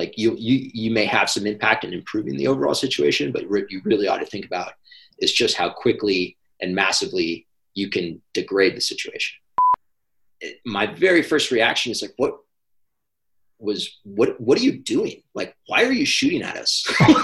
[0.00, 3.70] like you you you may have some impact in improving the overall situation but what
[3.70, 4.72] you really ought to think about
[5.18, 9.38] is just how quickly and massively you can degrade the situation.
[10.64, 12.38] My very first reaction is like what
[13.58, 15.22] was what what are you doing?
[15.34, 16.86] Like why are you shooting at us?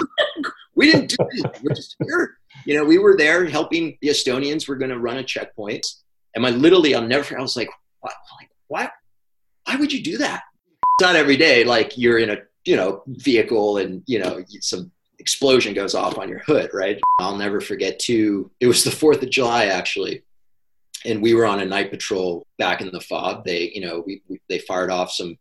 [0.75, 2.37] We didn't do this we're just here.
[2.67, 4.67] You know we were there helping the estonians.
[4.67, 5.87] We're going to run a checkpoint.
[6.35, 7.69] And my literally i'll never i was like
[8.01, 8.13] what?
[8.39, 8.91] Like why
[9.65, 10.43] why would you do that?
[10.99, 12.37] It's not every day like you're in a
[12.67, 17.37] you know vehicle and you know some explosion goes off on your hood right i'll
[17.37, 20.21] never forget too it was the fourth of july actually
[21.05, 23.45] and we were on a night patrol back in the fob.
[23.45, 25.37] They, you know, we, we they fired off some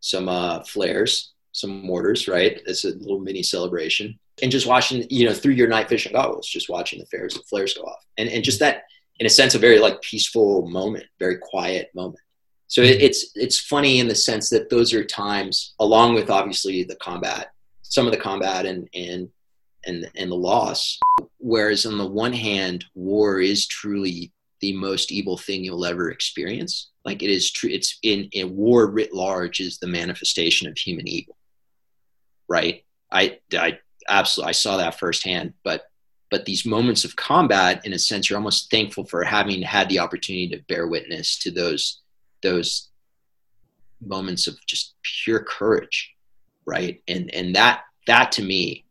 [0.00, 2.60] some uh, flares, some mortars, right?
[2.66, 6.48] It's a little mini celebration, and just watching, you know, through your night vision goggles,
[6.48, 8.84] just watching the flares and flares go off, and and just that,
[9.18, 12.20] in a sense, a very like peaceful moment, very quiet moment.
[12.68, 16.84] So it, it's it's funny in the sense that those are times, along with obviously
[16.84, 19.28] the combat, some of the combat and and
[19.86, 20.98] and and the loss.
[21.38, 26.90] Whereas on the one hand, war is truly the most evil thing you'll ever experience.
[27.04, 27.70] Like it is true.
[27.70, 31.36] It's in, in war writ large is the manifestation of human evil.
[32.48, 32.84] Right.
[33.10, 35.84] I, I absolutely, I saw that firsthand, but,
[36.30, 40.00] but these moments of combat, in a sense, you're almost thankful for having had the
[40.00, 42.00] opportunity to bear witness to those,
[42.42, 42.88] those
[44.00, 46.14] moments of just pure courage.
[46.66, 47.02] Right.
[47.08, 48.84] And, and that, that to me,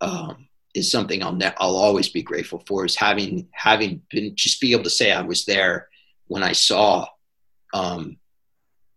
[0.00, 0.46] um,
[0.76, 4.72] is something I'll ne- I'll always be grateful for is having having been just be
[4.72, 5.88] able to say I was there
[6.26, 7.06] when I saw
[7.72, 8.18] um,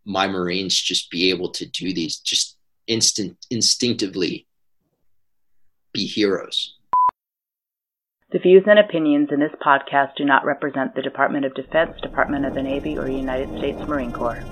[0.06, 4.46] my Marines just be able to do these just instant instinctively
[5.94, 6.76] be heroes.
[8.32, 12.46] The views and opinions in this podcast do not represent the Department of Defense, Department
[12.46, 14.44] of the Navy, or United States Marine Corps.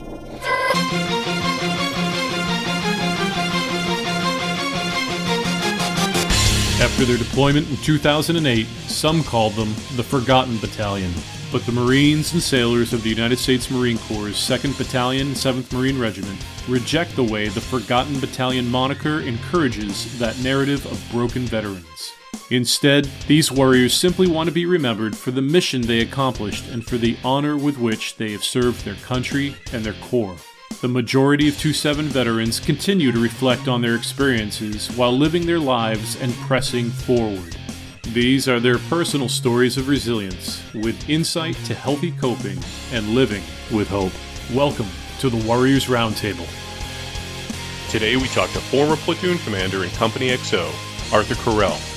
[6.81, 11.13] After their deployment in 2008, some called them the Forgotten Battalion.
[11.51, 16.00] But the Marines and sailors of the United States Marine Corps' 2nd Battalion, 7th Marine
[16.00, 22.16] Regiment reject the way the Forgotten Battalion moniker encourages that narrative of broken veterans.
[22.50, 26.97] Instead, these warriors simply want to be remembered for the mission they accomplished and for
[26.97, 30.38] the honor with which they have served their country and their Corps.
[30.80, 36.16] The majority of 2-7 veterans continue to reflect on their experiences while living their lives
[36.22, 37.57] and pressing forward.
[38.13, 42.59] These are their personal stories of resilience, with insight to healthy coping
[42.94, 43.44] and living
[43.74, 44.13] with hope.
[44.53, 44.88] Welcome
[45.19, 46.47] to the Warriors Roundtable.
[47.91, 50.68] Today we talk to former platoon commander in Company XO,
[51.12, 51.97] Arthur Correll.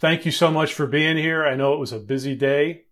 [0.00, 1.44] Thank you so much for being here.
[1.44, 2.84] I know it was a busy day,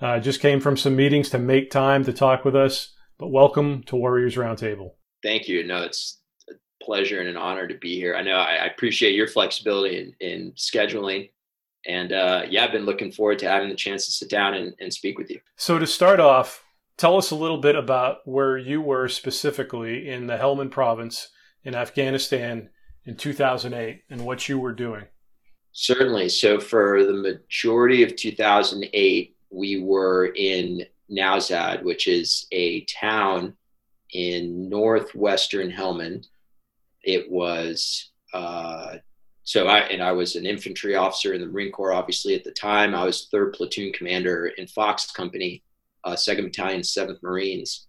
[0.00, 2.94] uh, just came from some meetings to make time to talk with us.
[3.18, 4.92] But welcome to Warriors Roundtable.
[5.22, 5.66] Thank you.
[5.66, 8.16] No, it's a pleasure and an honor to be here.
[8.16, 11.30] I know I, I appreciate your flexibility in, in scheduling.
[11.86, 14.74] And uh, yeah, I've been looking forward to having the chance to sit down and,
[14.80, 15.40] and speak with you.
[15.56, 16.64] So, to start off,
[16.96, 21.28] tell us a little bit about where you were specifically in the Helmand province
[21.62, 22.70] in Afghanistan
[23.04, 25.04] in 2008 and what you were doing.
[25.74, 26.28] Certainly.
[26.30, 33.54] So, for the majority of 2008, we were in Nowzad, which is a town
[34.12, 36.28] in northwestern Helmand.
[37.02, 38.96] It was uh,
[39.44, 41.92] so I and I was an infantry officer in the Marine Corps.
[41.92, 45.62] Obviously, at the time, I was third platoon commander in Fox Company,
[46.04, 47.86] uh, Second Battalion, Seventh Marines.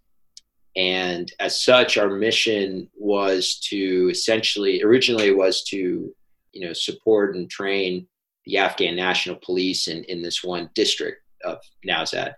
[0.76, 6.14] And as such, our mission was to essentially, originally, was to
[6.56, 8.06] you know support and train
[8.46, 12.34] the Afghan National Police in in this one district of Nowzad.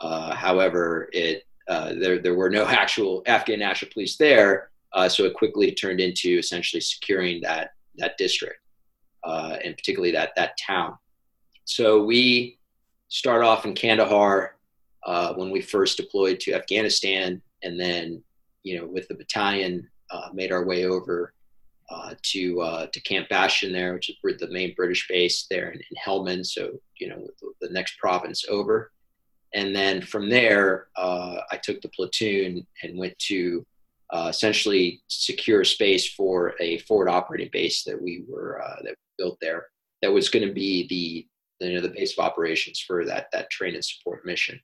[0.00, 5.24] Uh, however, it uh, there there were no actual Afghan national police there, uh, so
[5.24, 8.60] it quickly turned into essentially securing that that district,
[9.24, 10.96] uh, and particularly that that town.
[11.66, 12.58] So we
[13.08, 14.56] start off in Kandahar
[15.04, 18.24] uh, when we first deployed to Afghanistan, and then
[18.62, 21.34] you know with the battalion uh, made our way over
[21.90, 25.78] uh, to uh, to Camp Bastion there, which is the main British base there in,
[25.78, 26.46] in Helmand.
[26.46, 27.26] So you know
[27.60, 28.90] the, next province over,
[29.52, 33.66] and then from there uh, I took the platoon and went to
[34.10, 39.24] uh, essentially secure space for a forward operating base that we were uh, that we
[39.24, 39.66] built there.
[40.00, 43.50] That was going to be the you know the base of operations for that that
[43.50, 44.58] train and support mission.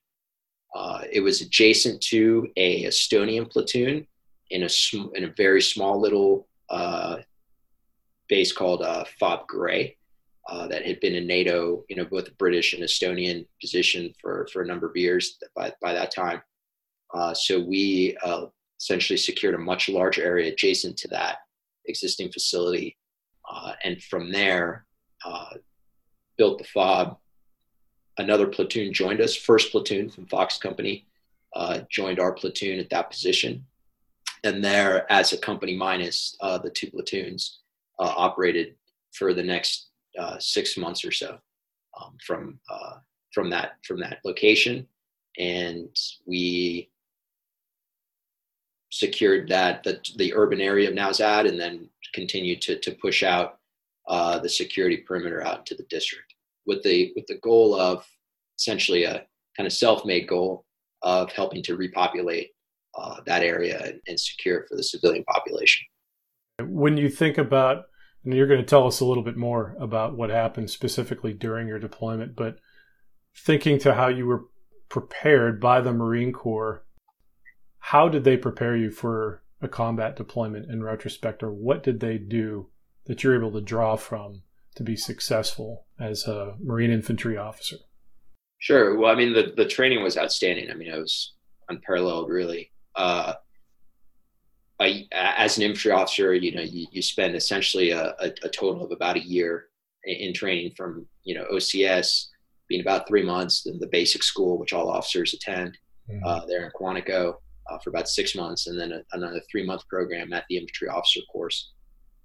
[1.11, 4.07] It was adjacent to a Estonian platoon
[4.49, 7.17] in a sm- in a very small little uh,
[8.29, 9.97] base called uh, Fob Gray
[10.49, 14.61] uh, that had been in NATO, you know, both British and Estonian position for, for
[14.61, 16.41] a number of years by, by that time.
[17.13, 18.45] Uh, so we uh,
[18.79, 21.39] essentially secured a much larger area adjacent to that
[21.85, 22.97] existing facility,
[23.51, 24.85] uh, and from there
[26.37, 27.17] built the fob.
[28.17, 29.35] Another platoon joined us.
[29.35, 31.05] First platoon from Fox Company
[31.89, 33.65] joined our platoon at that position,
[34.43, 37.59] and there, as a company minus uh, the two platoons,
[37.99, 38.73] operated
[39.13, 39.89] for the next
[40.39, 41.37] six months or so
[41.99, 42.59] um, from
[43.33, 44.87] from that from that location,
[45.37, 45.95] and
[46.25, 46.89] we
[48.91, 53.59] secured that the, the urban area of Nowzad and then continued to, to push out
[54.07, 56.35] uh, the security perimeter out into the district
[56.65, 58.05] with the with the goal of
[58.59, 60.65] essentially a kind of self-made goal
[61.01, 62.51] of helping to repopulate
[62.95, 65.85] uh, that area and, and secure for the civilian population.
[66.59, 67.85] When you think about,
[68.23, 71.67] and you're going to tell us a little bit more about what happened specifically during
[71.67, 72.59] your deployment, but
[73.35, 74.45] thinking to how you were
[74.89, 76.83] prepared by the Marine Corps,
[77.79, 82.17] how did they prepare you for a combat deployment in retrospect, or what did they
[82.17, 82.69] do
[83.05, 84.41] that you're able to draw from
[84.75, 87.77] to be successful as a Marine infantry officer?
[88.59, 88.97] Sure.
[88.97, 90.69] Well, I mean, the, the training was outstanding.
[90.69, 91.33] I mean, it was
[91.69, 92.71] unparalleled, really.
[92.95, 93.33] Uh,
[94.79, 98.83] I, as an infantry officer, you know, you, you spend essentially a, a, a total
[98.83, 99.67] of about a year
[100.05, 102.27] in, in training from, you know, OCS,
[102.67, 105.77] being about three months, then the basic school, which all officers attend
[106.09, 106.25] mm-hmm.
[106.25, 107.35] uh, there in Quantico
[107.69, 110.87] uh, for about six months, and then a, another three month program at the infantry
[110.87, 111.73] officer course.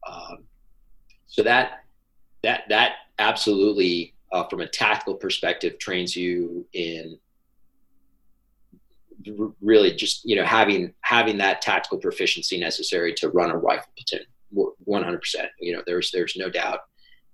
[0.08, 0.44] Um,
[1.26, 1.84] so that
[2.42, 7.18] that that absolutely, uh, from a tactical perspective, trains you in
[9.60, 14.26] really just you know having having that tactical proficiency necessary to run a rifle platoon
[14.54, 15.20] 100%
[15.60, 16.80] you know there's there's no doubt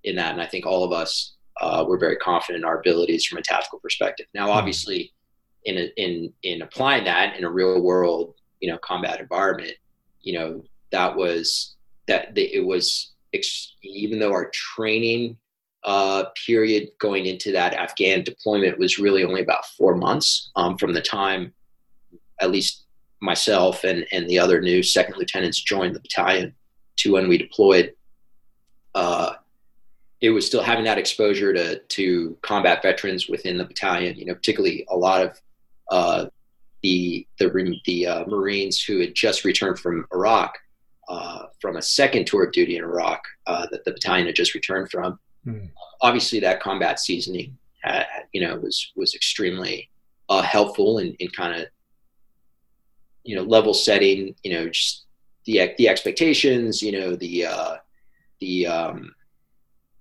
[0.05, 3.25] in that and i think all of us uh, we're very confident in our abilities
[3.25, 4.27] from a tactical perspective.
[4.35, 4.53] Now, hmm.
[4.53, 5.12] obviously,
[5.65, 9.75] in a, in in applying that in a real world, you know, combat environment,
[10.21, 11.77] you know, that was
[12.09, 13.12] that it was
[13.83, 15.37] even though our training
[15.85, 20.93] uh, period going into that Afghan deployment was really only about four months um, from
[20.93, 21.53] the time,
[22.43, 22.85] at least
[23.21, 26.55] myself and and the other new second lieutenants joined the battalion
[26.97, 27.94] to when we deployed.
[28.94, 29.35] Uh,
[30.21, 34.17] it was still having that exposure to to combat veterans within the battalion.
[34.17, 35.41] You know, particularly a lot of
[35.91, 36.27] uh,
[36.83, 40.59] the the the uh, Marines who had just returned from Iraq
[41.09, 44.55] uh, from a second tour of duty in Iraq uh, that the battalion had just
[44.55, 45.19] returned from.
[45.47, 45.71] Mm.
[46.00, 49.91] Obviously, that combat seasoning, had, you know, was was extremely
[50.29, 51.67] uh, helpful in, in kind of
[53.24, 54.34] you know level setting.
[54.42, 55.04] You know, just
[55.44, 56.82] the the expectations.
[56.82, 57.76] You know, the uh,
[58.40, 59.14] the um,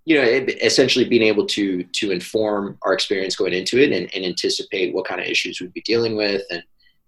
[0.06, 4.14] you know, it, essentially being able to to inform our experience going into it and,
[4.14, 6.64] and anticipate what kind of issues we'd be dealing with and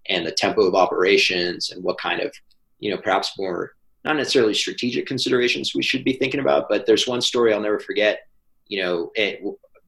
[0.09, 2.31] and the tempo of operations and what kind of
[2.79, 3.71] you know perhaps more
[4.03, 7.79] not necessarily strategic considerations we should be thinking about but there's one story i'll never
[7.79, 8.27] forget
[8.67, 9.41] you know it,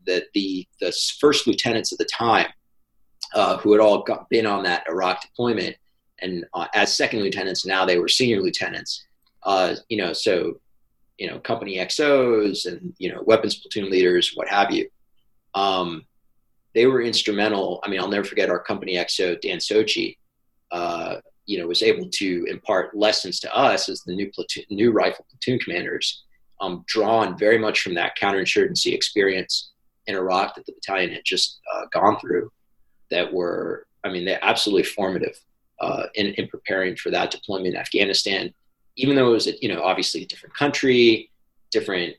[0.05, 2.47] the the the first lieutenants at the time
[3.33, 5.75] uh, who had all got, been on that iraq deployment
[6.21, 9.05] and uh, as second lieutenants now they were senior lieutenants
[9.43, 10.59] uh, you know so
[11.17, 14.89] you know company XOs and you know weapons platoon leaders, what have you.
[15.53, 16.05] Um,
[16.73, 17.79] they were instrumental.
[17.83, 20.17] I mean, I'll never forget our company XO Dan Sochi.
[20.71, 24.91] Uh, you know, was able to impart lessons to us as the new platoon, new
[24.91, 26.23] rifle platoon commanders,
[26.59, 29.71] um, drawn very much from that counterinsurgency experience
[30.07, 32.51] in Iraq that the battalion had just uh, gone through.
[33.11, 35.39] That were, I mean, they're absolutely formative
[35.81, 38.53] uh, in, in preparing for that deployment in Afghanistan
[38.97, 41.29] even though it was, a, you know, obviously a different country,
[41.71, 42.15] different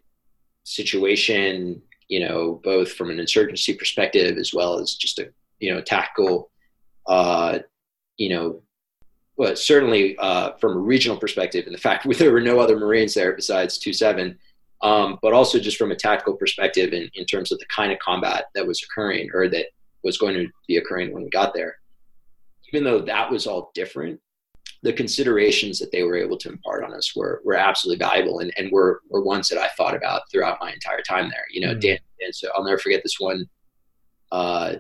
[0.65, 5.81] situation, you know, both from an insurgency perspective as well as just a, you know,
[5.81, 6.51] tactical,
[7.07, 7.59] uh,
[8.17, 8.63] you know,
[9.37, 12.79] well, certainly uh, from a regional perspective, and the fact that there were no other
[12.79, 14.39] Marines there besides two seven,
[14.83, 17.99] um, but also just from a tactical perspective in, in terms of the kind of
[17.99, 19.67] combat that was occurring or that
[20.05, 21.77] was going to be occurring when we got there.
[22.73, 24.21] Even though that was all different,
[24.83, 28.53] the considerations that they were able to impart on us were were absolutely valuable and,
[28.57, 31.47] and were were ones that I thought about throughout my entire time there.
[31.51, 31.81] You know, mm-hmm.
[31.81, 33.49] Dan, and so I'll never forget this one
[34.33, 34.75] uh,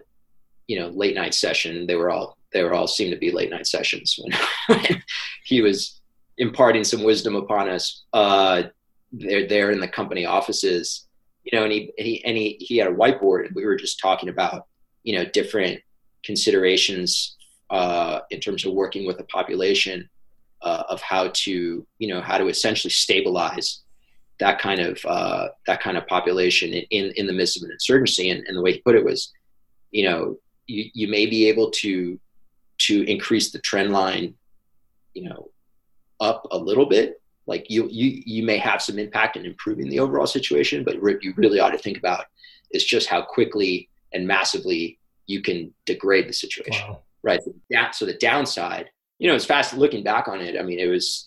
[0.66, 1.86] you know, late night session.
[1.86, 4.32] They were all they were all seemed to be late night sessions when,
[4.66, 5.02] when
[5.44, 6.00] he was
[6.38, 8.04] imparting some wisdom upon us.
[8.12, 8.64] Uh,
[9.12, 11.06] they're there in the company offices,
[11.44, 13.76] you know, and he, and he and he he had a whiteboard and we were
[13.76, 14.66] just talking about,
[15.04, 15.80] you know, different
[16.24, 17.35] considerations
[17.70, 20.08] uh, in terms of working with a population
[20.62, 23.82] uh, of how to you know how to essentially stabilize
[24.38, 28.30] that kind of uh, that kind of population in, in the midst of an insurgency
[28.30, 29.32] and, and the way he put it was
[29.90, 32.18] you know you, you may be able to
[32.78, 34.34] to increase the trend line,
[35.14, 35.50] you know,
[36.20, 37.20] up a little bit.
[37.46, 41.22] Like you, you, you may have some impact in improving the overall situation, but what
[41.22, 42.24] you really ought to think about
[42.72, 46.88] is just how quickly and massively you can degrade the situation.
[46.88, 47.02] Wow.
[47.26, 47.40] Right.
[47.68, 47.90] Yeah.
[47.90, 50.56] So the downside, you know, it's fast looking back on it.
[50.56, 51.26] I mean, it was,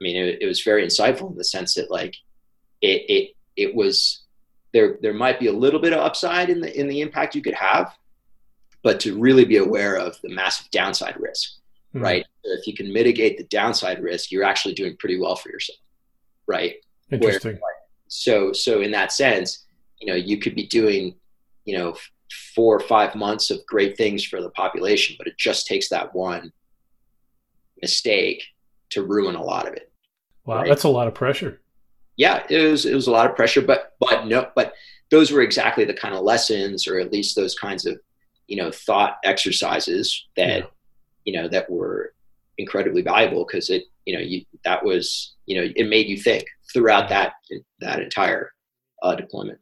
[0.00, 2.14] I mean, it, it was very insightful in the sense that like
[2.80, 4.22] it, it, it was
[4.72, 7.42] there, there might be a little bit of upside in the, in the impact you
[7.42, 7.92] could have,
[8.84, 11.54] but to really be aware of the massive downside risk,
[11.94, 12.04] mm-hmm.
[12.04, 12.26] right?
[12.44, 15.80] If you can mitigate the downside risk, you're actually doing pretty well for yourself,
[16.46, 16.74] right?
[17.10, 17.54] Interesting.
[17.54, 17.60] Where,
[18.06, 19.64] so, so in that sense,
[20.00, 21.16] you know, you could be doing,
[21.64, 21.96] you know,
[22.54, 26.14] four or five months of great things for the population, but it just takes that
[26.14, 26.52] one
[27.80, 28.42] mistake
[28.90, 29.92] to ruin a lot of it.
[30.44, 30.68] Wow, right?
[30.68, 31.60] that's a lot of pressure.
[32.16, 34.74] Yeah, it was it was a lot of pressure, but but no, but
[35.10, 37.98] those were exactly the kind of lessons, or at least those kinds of
[38.46, 40.66] you know thought exercises that yeah.
[41.24, 42.14] you know that were
[42.58, 46.44] incredibly valuable because it you know you that was you know it made you think
[46.72, 47.32] throughout that
[47.80, 48.52] that entire
[49.02, 49.58] uh, deployment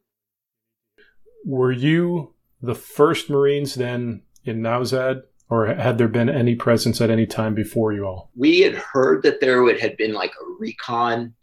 [1.44, 2.31] were you
[2.62, 7.54] the first marines then in Nowzad or had there been any presence at any time
[7.54, 11.34] before you all we had heard that there would had been like a recon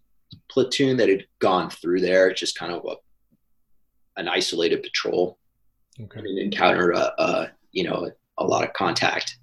[0.50, 2.96] platoon that had gone through there just kind of a,
[4.20, 5.38] an isolated patrol
[6.02, 6.20] okay.
[6.20, 8.10] and encounter a, a, you know
[8.40, 9.38] a lot of contact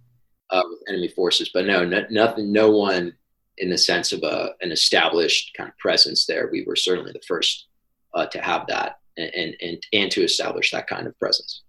[0.51, 1.51] uh, with enemy forces.
[1.53, 3.15] But no, no, nothing, no one
[3.59, 6.49] in the sense of a an established kind of presence there.
[6.51, 7.67] We were certainly the first
[8.15, 11.63] uh, to have that and, and and to establish that kind of presence.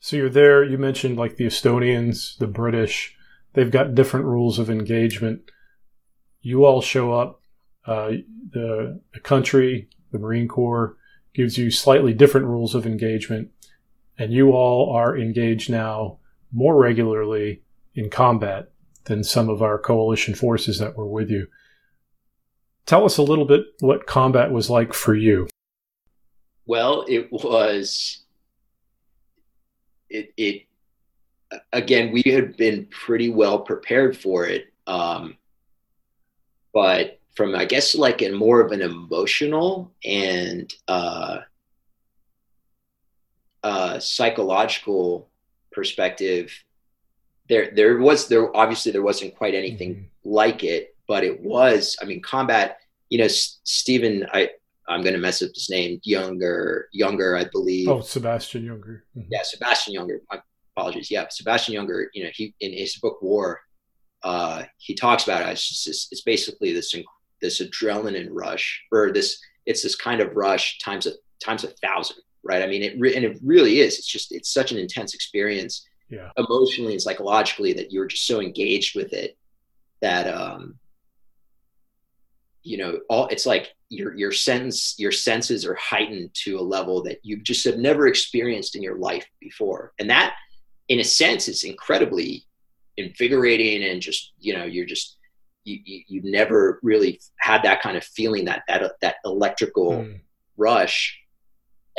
[0.00, 0.64] So you're there.
[0.64, 3.16] You mentioned like the Estonians, the British.
[3.52, 5.50] They've got different rules of engagement.
[6.40, 7.42] You all show up.
[7.86, 8.12] Uh,
[8.52, 10.96] the the country, the Marine Corps,
[11.34, 13.50] gives you slightly different rules of engagement
[14.20, 16.18] and you all are engaged now
[16.52, 17.62] more regularly
[17.94, 18.70] in combat
[19.04, 21.46] than some of our coalition forces that were with you.
[22.84, 25.48] Tell us a little bit what combat was like for you.
[26.66, 28.19] Well, it was
[30.10, 30.66] it it
[31.72, 35.36] again we had been pretty well prepared for it um,
[36.74, 41.38] but from i guess like a more of an emotional and uh,
[43.62, 45.28] uh, psychological
[45.72, 46.52] perspective,
[47.48, 50.30] there there was there obviously there wasn't quite anything mm-hmm.
[50.30, 51.96] like it, but it was.
[52.00, 52.78] I mean, combat.
[53.08, 54.26] You know, S- Stephen.
[54.32, 54.50] I
[54.90, 56.00] I'm going to mess up his name.
[56.02, 57.88] Younger, younger, I believe.
[57.88, 59.04] Oh, Sebastian Younger.
[59.16, 59.28] Mm-hmm.
[59.30, 60.20] Yeah, Sebastian Younger.
[60.30, 60.40] My
[60.76, 61.10] apologies.
[61.10, 62.10] Yeah, Sebastian Younger.
[62.12, 63.60] You know, he in his book War,
[64.22, 65.52] uh, he talks about it.
[65.52, 66.94] It's, just, it's basically this
[67.40, 72.18] this adrenaline rush, or this it's this kind of rush times a times a thousand
[72.42, 72.62] right?
[72.62, 73.98] I mean, it re- and it really is.
[73.98, 76.30] It's just it's such an intense experience, yeah.
[76.36, 79.36] emotionally and psychologically, that you're just so engaged with it
[80.00, 80.78] that um,
[82.62, 87.02] you know, all it's like your your sense your senses are heightened to a level
[87.02, 90.34] that you just have never experienced in your life before, and that,
[90.88, 92.46] in a sense, is incredibly
[92.96, 95.18] invigorating and just you know you're just
[95.64, 100.20] you, you you've never really had that kind of feeling that that that electrical mm.
[100.56, 101.20] rush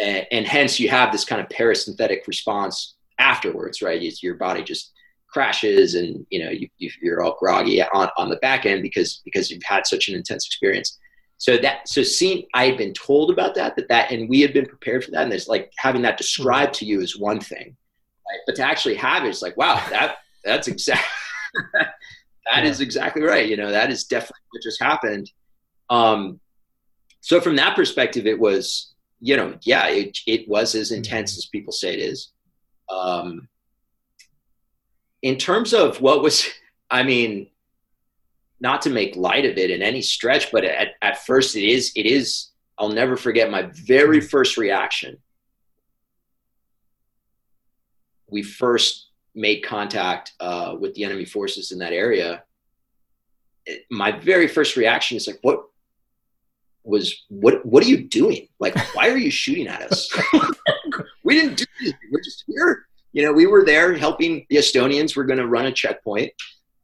[0.02, 4.02] and, and hence you have this kind of parasympathetic response afterwards, right?
[4.02, 4.92] It's your body just
[5.30, 6.68] crashes and you know you,
[7.02, 10.46] you're all groggy on, on the back end because because you've had such an intense
[10.46, 10.98] experience
[11.42, 14.54] so that so seeing i had been told about that that that and we had
[14.54, 17.76] been prepared for that and there's like having that described to you is one thing
[18.30, 18.40] right?
[18.46, 21.04] but to actually have it it's like wow that that's exactly
[21.74, 21.94] that
[22.48, 22.64] yeah.
[22.64, 25.32] is exactly right you know that is definitely what just happened
[25.90, 26.40] um
[27.22, 31.38] so from that perspective it was you know, yeah, it, it was as intense mm-hmm.
[31.38, 32.32] as people say it is.
[32.90, 33.48] Um,
[35.22, 36.48] in terms of what was,
[36.90, 37.48] I mean,
[38.62, 41.92] not to make light of it in any stretch, but at, at first it is,
[41.96, 45.18] it is, I'll never forget my very first reaction.
[48.30, 52.44] We first made contact uh, with the enemy forces in that area.
[53.90, 55.66] My very first reaction is like, what,
[56.84, 58.48] was what what are you doing?
[58.60, 60.12] Like, why are you shooting at us?
[61.24, 62.00] we didn't do anything.
[62.12, 62.88] We're just here.
[63.14, 66.32] You know, we were there helping the Estonians were going to run a checkpoint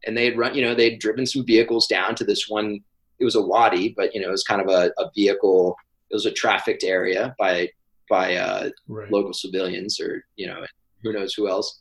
[0.08, 2.80] and they had run, you know, they'd driven some vehicles down to this one.
[3.20, 5.76] It was a wadi, but you know, it was kind of a, a vehicle.
[6.10, 7.70] It was a trafficked area by
[8.10, 9.12] by uh, right.
[9.12, 10.66] local civilians or you know,
[11.04, 11.80] who knows who else.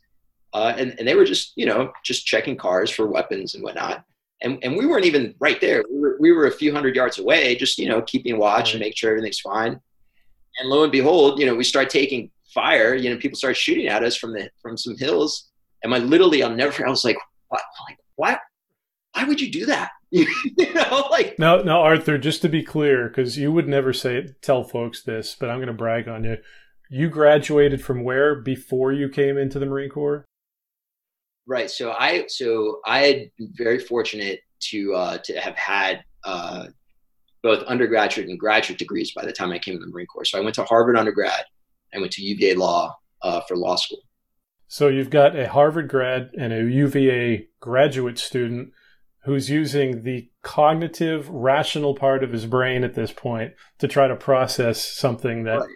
[0.53, 4.03] Uh, and and they were just you know just checking cars for weapons and whatnot
[4.41, 5.83] and, and we weren't even right there.
[5.89, 8.75] We were, we were a few hundred yards away, just, you know, keeping watch right.
[8.75, 9.79] and make sure everything's fine.
[10.59, 13.87] And lo and behold, you know, we start taking fire, you know, people start shooting
[13.87, 15.49] at us from the, from some hills.
[15.83, 17.17] And my literally, I'll never, I was like,
[17.49, 18.39] what, like what?
[19.13, 19.91] Why would you do that?
[20.11, 20.27] you
[20.73, 22.17] know, like no, no, Arthur.
[22.17, 25.67] Just to be clear, because you would never say tell folks this, but I'm going
[25.67, 26.37] to brag on you.
[26.89, 30.25] You graduated from where before you came into the Marine Corps?
[31.45, 31.69] Right.
[31.69, 36.67] So I so I had been very fortunate to uh, to have had uh,
[37.43, 40.25] both undergraduate and graduate degrees by the time I came to the Marine Corps.
[40.25, 41.43] So I went to Harvard undergrad.
[41.93, 43.99] I went to UVA Law uh, for law school.
[44.67, 48.71] So you've got a Harvard grad and a UVA graduate student
[49.23, 54.15] who's using the cognitive, rational part of his brain at this point to try to
[54.15, 55.59] process something that.
[55.59, 55.69] Right.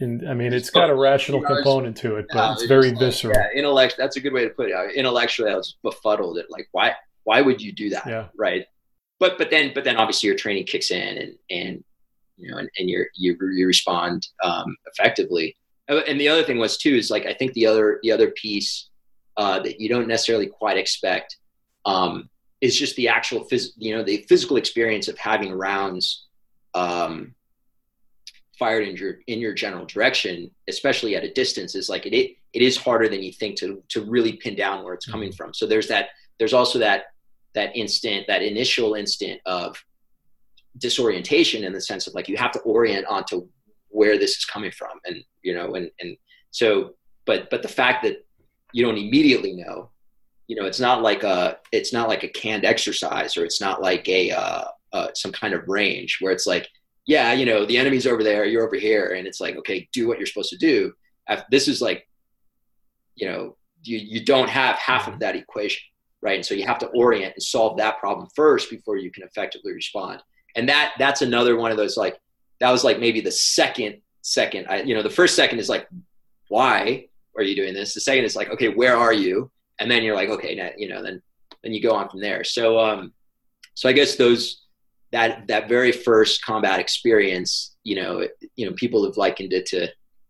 [0.00, 3.34] In, I mean, it's got a rational component to it, but it's very visceral.
[3.34, 3.96] Yeah, intellect.
[3.98, 4.94] That's a good way to put it.
[4.94, 6.94] Intellectually, I was befuddled at like, why,
[7.24, 8.06] why would you do that?
[8.06, 8.28] Yeah.
[8.38, 8.64] Right.
[9.18, 11.84] But, but then, but then, obviously, your training kicks in, and and
[12.36, 15.56] you know, and, and you you you respond um, effectively.
[15.88, 18.30] Oh, and the other thing was too is like I think the other the other
[18.30, 18.88] piece
[19.36, 21.36] uh, that you don't necessarily quite expect
[21.86, 22.28] um,
[22.60, 26.26] is just the actual phys- you know the physical experience of having rounds
[26.74, 27.34] um,
[28.58, 32.36] fired in your in your general direction, especially at a distance, is like it, it
[32.52, 35.36] it is harder than you think to to really pin down where it's coming mm-hmm.
[35.36, 35.54] from.
[35.54, 37.04] So there's that there's also that
[37.54, 39.82] that instant that initial instant of
[40.76, 43.48] disorientation in the sense of like you have to orient onto
[43.88, 46.16] where this is coming from and you know and and
[46.50, 46.94] so
[47.26, 48.24] but but the fact that
[48.72, 49.90] you don't immediately know
[50.46, 53.82] you know it's not like a it's not like a canned exercise or it's not
[53.82, 56.68] like a uh, uh, some kind of range where it's like
[57.06, 60.08] yeah you know the enemy's over there you're over here and it's like okay do
[60.08, 60.92] what you're supposed to do.
[61.50, 62.08] This is like
[63.14, 65.82] you know you, you don't have half of that equation
[66.22, 66.36] right?
[66.36, 69.72] And so you have to orient and solve that problem first before you can effectively
[69.72, 70.20] respond.
[70.56, 72.18] And that that's another one of those like
[72.60, 75.88] that was like maybe the second second I, you know the first second is like
[76.48, 77.94] why are you doing this?
[77.94, 79.50] The second is like okay where are you?
[79.78, 81.22] And then you're like okay now, you know then
[81.62, 82.44] then you go on from there.
[82.44, 83.12] So um
[83.74, 84.64] so i guess those
[85.12, 89.88] that that very first combat experience you know you know people have likened it to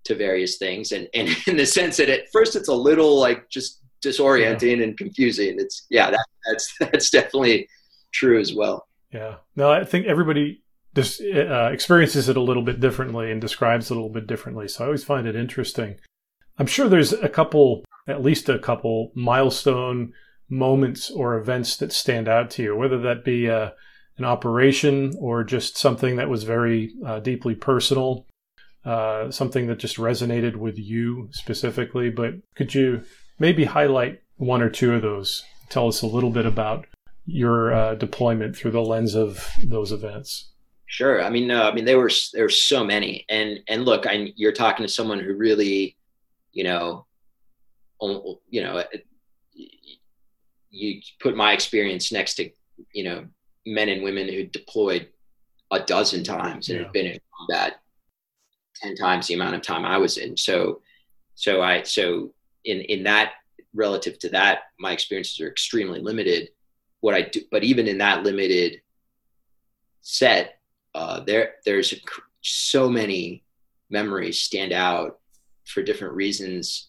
[0.09, 0.93] to various things.
[0.93, 4.85] And and in the sense that at first it's a little like just disorienting yeah.
[4.85, 5.57] and confusing.
[5.59, 7.69] It's yeah that, that's that's definitely
[8.12, 8.88] true as well.
[9.12, 9.37] Yeah.
[9.55, 10.62] No i think everybody
[10.99, 14.69] uh, experiences it a little bit differently and describes it a little bit differently.
[14.69, 15.97] So I always find it interesting.
[16.59, 20.13] I'm sure there's a couple, at least a couple milestone
[20.49, 23.71] moments or events that stand out to you, whether that be uh,
[24.17, 28.27] an operation or just something that was very uh, deeply personal,
[28.85, 32.11] uh, something that just resonated with you specifically.
[32.11, 33.03] But could you
[33.39, 35.45] maybe highlight one or two of those?
[35.69, 36.87] Tell us a little bit about
[37.27, 40.51] your uh, deployment through the lens of those events.
[40.88, 41.22] Sure.
[41.22, 44.33] I mean, no, I mean, there were, there were so many and, and look, I,
[44.37, 45.96] you're talking to someone who really,
[46.53, 47.07] you know,
[48.01, 48.83] you know,
[50.70, 52.51] you put my experience next to,
[52.92, 53.27] you know,
[53.66, 55.09] men and women who deployed
[55.70, 56.85] a dozen times and yeah.
[56.85, 57.81] have been in combat
[58.77, 60.37] 10 times the amount of time I was in.
[60.37, 60.81] So,
[61.35, 62.33] so I, so
[62.64, 63.33] in, in that
[63.74, 66.48] relative to that, my experiences are extremely limited.
[67.01, 68.81] What I do, but even in that limited
[70.01, 70.58] set,
[70.94, 71.94] uh, there there's
[72.42, 73.44] so many
[73.90, 75.18] memories stand out
[75.64, 76.88] for different reasons.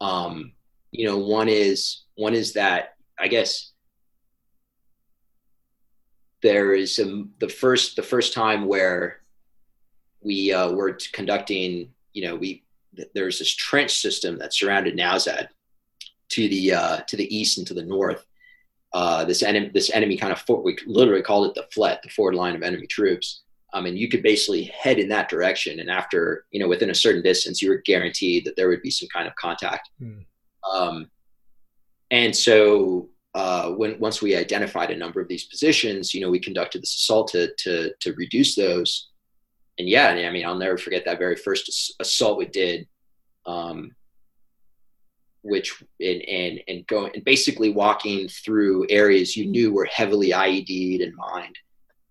[0.00, 0.52] Um,
[0.90, 3.72] you know, one is one is that I guess
[6.42, 9.20] there is the first the first time where
[10.20, 11.92] we uh, were conducting.
[12.12, 12.64] You know, we
[13.14, 15.48] there's this trench system that surrounded Nowzad
[16.30, 18.24] to the uh, to the east and to the north,
[18.92, 22.34] uh, this enemy this enemy kind of we literally called it the FLET, the forward
[22.34, 23.42] line of enemy troops.
[23.74, 26.94] Um, and you could basically head in that direction, and after you know within a
[26.94, 29.90] certain distance, you were guaranteed that there would be some kind of contact.
[30.00, 30.24] Mm.
[30.72, 31.10] Um,
[32.10, 36.40] and so uh, when once we identified a number of these positions, you know, we
[36.40, 39.10] conducted this assault to to to reduce those.
[39.78, 42.88] And yeah, I mean, I'll never forget that very first assault we did.
[43.46, 43.94] Um,
[45.48, 51.02] which and and and going and basically walking through areas you knew were heavily IED'd
[51.02, 51.58] and mined,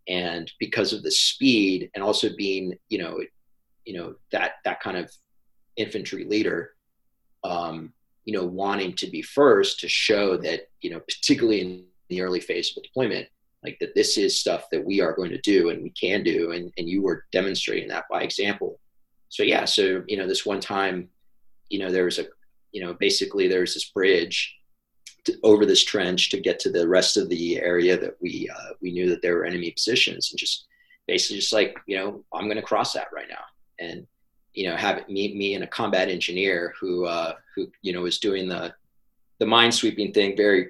[0.08, 3.20] and because of the speed and also being you know
[3.86, 5.12] you know that that kind of
[5.78, 6.74] infantry leader,
[7.44, 7.94] um,
[8.26, 12.40] you know wanting to be first to show that you know particularly in the early
[12.40, 13.28] phase of deployment
[13.64, 16.52] like that this is stuff that we are going to do and we can do.
[16.52, 18.80] And, and you were demonstrating that by example.
[19.30, 21.10] So yeah so you know this one time
[21.70, 22.28] you know there was a
[22.72, 24.56] you know, basically there's this bridge
[25.26, 28.74] to, over this trench to get to the rest of the area that we uh,
[28.82, 30.66] we knew that there were enemy positions, and just
[31.08, 33.44] basically just like you know, I'm going to cross that right now,
[33.80, 34.08] and
[34.54, 38.02] you know, have it meet me and a combat engineer who uh, who you know
[38.02, 38.74] was doing the
[39.40, 40.70] the mine sweeping thing very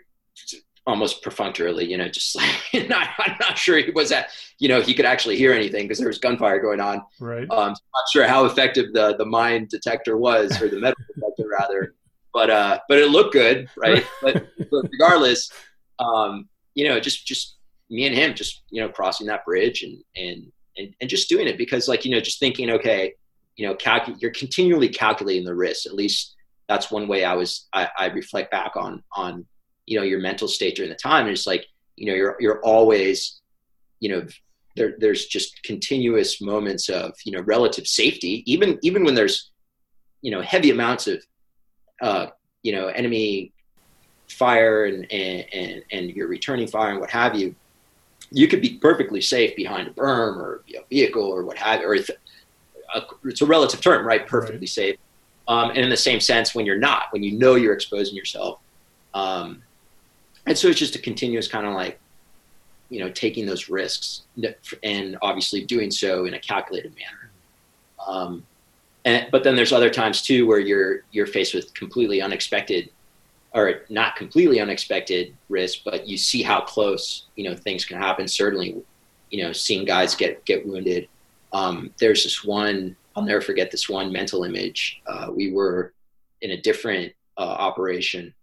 [0.87, 2.35] almost perfunctorily, you know, just
[2.73, 5.83] like not, I'm not sure he was at, you know, he could actually hear anything
[5.83, 7.03] because there was gunfire going on.
[7.19, 7.47] Right.
[7.51, 11.49] Um, so not sure how effective the the mine detector was, or the metal detector
[11.59, 11.93] rather,
[12.33, 14.03] but uh, but it looked good, right?
[14.21, 15.51] but, but regardless,
[15.99, 17.57] um, you know, just just
[17.89, 21.47] me and him, just you know, crossing that bridge and and and, and just doing
[21.47, 23.13] it because, like, you know, just thinking, okay,
[23.55, 25.87] you know, calc- you're continually calculating the risks.
[25.87, 26.35] At least
[26.69, 29.45] that's one way I was I, I reflect back on on
[29.87, 31.25] you know your mental state during the time.
[31.25, 33.41] And it's like you know you're you're always
[33.99, 34.27] you know
[34.75, 39.51] there there's just continuous moments of you know relative safety even even when there's
[40.21, 41.23] you know heavy amounts of
[42.01, 42.27] uh
[42.61, 43.51] you know enemy
[44.29, 47.55] fire and and and, and you're returning fire and what have you
[48.31, 51.87] you could be perfectly safe behind a berm or a vehicle or what have you
[51.87, 54.27] or it's a, it's a relative term right?
[54.27, 54.69] Perfectly right.
[54.69, 54.97] safe.
[55.47, 58.59] Um, and in the same sense when you're not when you know you're exposing yourself
[59.13, 59.63] um,
[60.47, 61.99] and so it's just a continuous kind of like
[62.89, 64.23] you know taking those risks
[64.81, 67.31] and obviously doing so in a calculated manner.
[68.07, 68.45] Um,
[69.05, 72.89] and but then there's other times too where you're you're faced with completely unexpected
[73.53, 78.27] or not completely unexpected risk but you see how close you know things can happen.
[78.27, 78.81] Certainly
[79.29, 81.09] you know seeing guys get get wounded.
[81.53, 85.01] Um, there's this one i'll never forget this one mental image.
[85.07, 85.91] Uh, we were
[86.41, 88.33] in a different uh, operation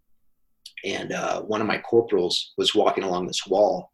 [0.85, 3.91] and uh, one of my corporals was walking along this wall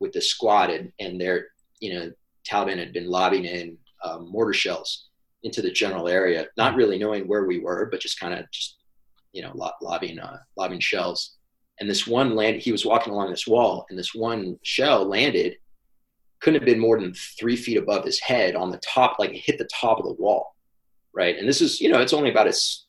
[0.00, 1.48] with the squad, and, and they're,
[1.80, 2.10] you know,
[2.48, 5.08] Taliban had been lobbing in um, mortar shells
[5.42, 8.78] into the general area, not really knowing where we were, but just kind of just,
[9.32, 11.36] you know, lobbing, uh, lobbing shells.
[11.78, 15.56] And this one landed, he was walking along this wall, and this one shell landed,
[16.40, 19.42] couldn't have been more than three feet above his head on the top, like it
[19.44, 20.56] hit the top of the wall.
[21.12, 21.36] Right.
[21.36, 22.84] And this is, you know, it's only about as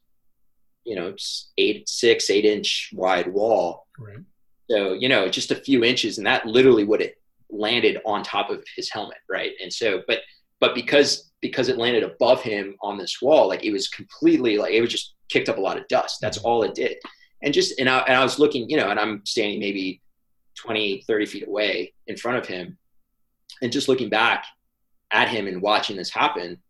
[0.83, 1.13] you know
[1.57, 3.87] eight six eight inch wide wall.
[3.99, 4.19] Right.
[4.69, 7.11] so you know just a few inches and that literally would have
[7.49, 9.51] landed on top of his helmet right?
[9.61, 10.19] And so but
[10.59, 14.73] but because because it landed above him on this wall like it was completely like
[14.73, 16.19] it was just kicked up a lot of dust.
[16.21, 16.47] That's mm-hmm.
[16.47, 16.97] all it did.
[17.43, 20.01] And just and I, and I was looking you know and i'm standing maybe
[20.55, 22.77] 20 30 feet away in front of him.
[23.61, 24.45] And just looking back
[25.11, 26.61] at him and watching this happen.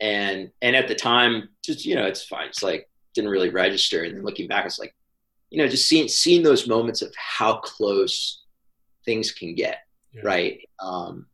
[0.00, 2.48] And and at the time just you know it's fine.
[2.48, 4.02] It's like didn't really register.
[4.02, 4.94] And then looking back, it's like,
[5.50, 8.42] you know, just seeing seeing those moments of how close
[9.04, 9.78] things can get,
[10.12, 10.22] yeah.
[10.24, 10.68] right?
[10.80, 11.26] Um,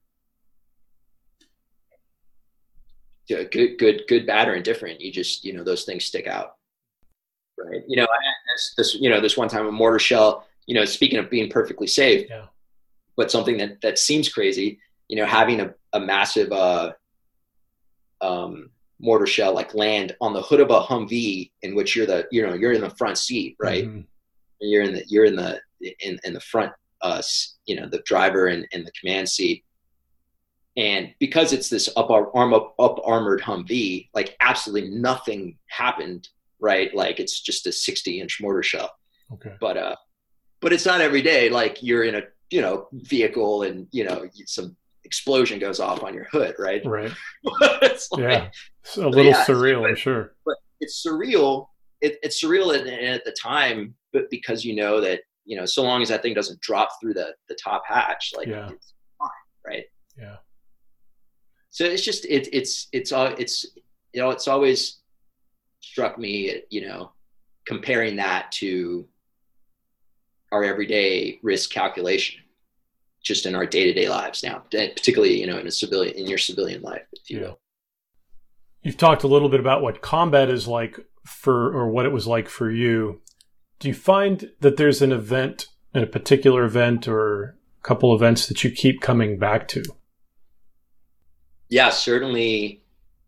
[3.28, 5.00] yeah, good, good, good, bad, or indifferent.
[5.00, 6.56] You just, you know, those things stick out,
[7.56, 7.82] right?
[7.86, 8.06] You know,
[8.54, 10.46] this, this, you know, this one time a mortar shell.
[10.66, 12.46] You know, speaking of being perfectly safe, yeah.
[13.16, 14.80] but something that that seems crazy.
[15.08, 16.92] You know, having a, a massive uh,
[18.20, 22.26] um, mortar shell like land on the hood of a Humvee in which you're the
[22.30, 23.86] you know you're in the front seat right?
[23.86, 24.00] Mm-hmm.
[24.60, 25.60] you're in the you're in the
[26.00, 27.22] in, in the front uh
[27.66, 29.64] you know the driver and, and the command seat.
[30.76, 36.28] And because it's this up arm up, up armored Humvee like absolutely nothing happened
[36.60, 36.94] right?
[36.94, 38.90] Like it's just a 60 inch mortar shell.
[39.32, 39.54] Okay.
[39.60, 39.96] But uh
[40.60, 44.28] but it's not every day like you're in a you know vehicle and you know
[44.46, 46.84] some explosion goes off on your hood, right?
[46.84, 47.12] Right.
[47.82, 48.48] it's like, yeah,
[48.82, 50.34] it's a little yeah, surreal, but, I'm sure.
[50.44, 51.66] But it's surreal.
[52.00, 55.82] It, it's surreal at, at, the time, but because you know that you know, so
[55.82, 58.70] long as that thing doesn't drop through the the top hatch, like yeah.
[58.70, 59.28] it's fine,
[59.66, 59.84] right?
[60.18, 60.36] Yeah.
[61.70, 63.66] So it's just it, it's it's all it's
[64.12, 65.00] you know it's always
[65.80, 67.12] struck me you know
[67.66, 69.06] comparing that to
[70.52, 72.40] our everyday risk calculation
[73.22, 76.82] just in our day-to-day lives now particularly you know in a civilian in your civilian
[76.82, 77.46] life if you yeah.
[77.48, 77.60] will
[78.82, 82.26] you've talked a little bit about what combat is like for or what it was
[82.26, 83.20] like for you
[83.78, 88.62] do you find that there's an event a particular event or a couple events that
[88.64, 89.82] you keep coming back to
[91.68, 92.82] yeah certainly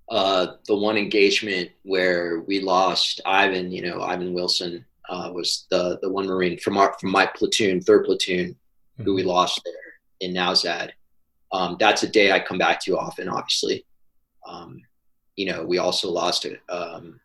[0.08, 5.98] uh, the one engagement where we lost ivan you know ivan wilson uh, was the
[6.00, 8.56] the one marine from our from my platoon third platoon
[8.98, 9.30] who we mm-hmm.
[9.30, 9.81] lost there
[10.22, 10.90] in Nowzad.
[11.52, 13.84] Um, that's a day I come back to often, obviously.
[14.48, 14.80] Um,
[15.36, 17.20] you know, we also lost um,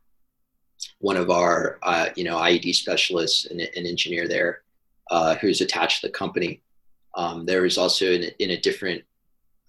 [1.00, 4.62] one of our, uh, you know, IED specialists, an, an engineer there,
[5.12, 6.62] uh, who's attached to the company.
[7.16, 9.04] Um, there was also in, in a different,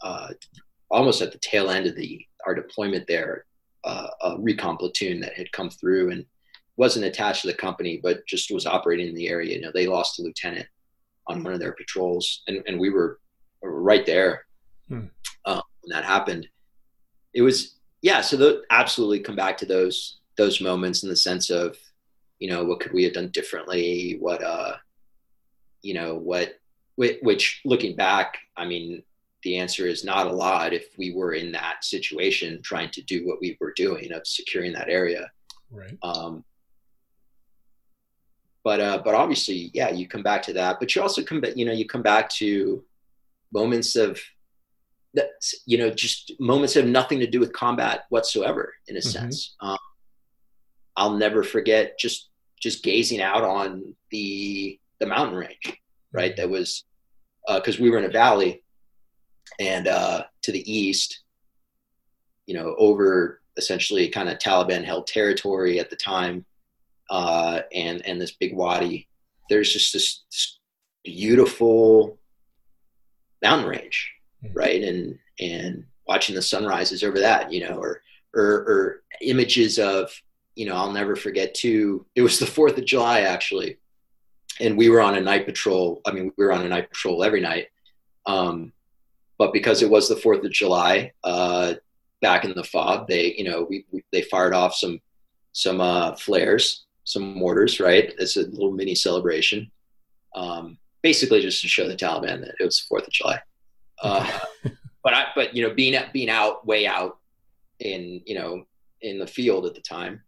[0.03, 0.29] uh,
[0.91, 3.45] almost at the tail end of the our deployment there,
[3.85, 6.25] uh, a recon platoon that had come through and
[6.77, 9.55] wasn't attached to the company, but just was operating in the area.
[9.55, 10.67] You know, they lost a lieutenant
[11.29, 13.21] on one of their patrols, and, and we were
[13.63, 14.45] right there
[14.89, 15.07] hmm.
[15.45, 16.49] uh, when that happened.
[17.35, 18.21] It was yeah.
[18.21, 21.77] So the, absolutely come back to those those moments in the sense of
[22.39, 24.17] you know what could we have done differently?
[24.21, 24.77] What uh
[25.83, 26.55] you know what
[26.97, 29.03] which looking back i mean
[29.45, 33.27] the answer is not a lot if we were in that situation trying to do
[33.27, 35.31] what we were doing of securing that area
[35.71, 36.45] right um,
[38.69, 40.79] but uh, but obviously yeah you come back to that.
[40.79, 42.85] But you also come back you know you come back to
[43.51, 44.21] moments of
[45.15, 45.31] that
[45.65, 49.09] you know just moments have nothing to do with combat whatsoever in a mm-hmm.
[49.09, 49.57] sense.
[49.61, 49.79] Um,
[50.99, 52.29] i'll never forget just
[52.61, 55.81] just gazing out on the the mountain range
[56.13, 56.85] right that was
[57.55, 58.63] because uh, we were in a valley
[59.61, 61.23] and uh, to the east
[62.47, 66.45] you know over essentially kind of taliban held territory at the time
[67.11, 69.09] uh, and and this big wadi
[69.49, 70.59] there's just this, this
[71.05, 72.19] beautiful
[73.43, 74.13] mountain range
[74.45, 74.57] mm-hmm.
[74.57, 74.83] right?
[74.83, 78.03] And and watching the sunrises over that you know or
[78.35, 80.11] or, or images of
[80.55, 83.79] you know i'll never forget too it was the fourth of july actually.
[84.61, 87.23] And we were on a night patrol i mean we were on a night patrol
[87.23, 87.69] every night
[88.27, 88.73] um,
[89.39, 91.75] but because it was the fourth of july uh,
[92.21, 95.01] back in the fob they you know we, we they fired off some
[95.53, 98.13] some uh, flares some mortars right?
[98.19, 99.71] It's a little mini celebration.
[100.35, 103.41] Um, basically just to show the taliban that it was the fourth of july.
[104.03, 104.31] Uh,
[105.03, 107.19] but I, but you know, being being out way out
[107.81, 108.65] in you know
[109.01, 110.23] in the field at the time,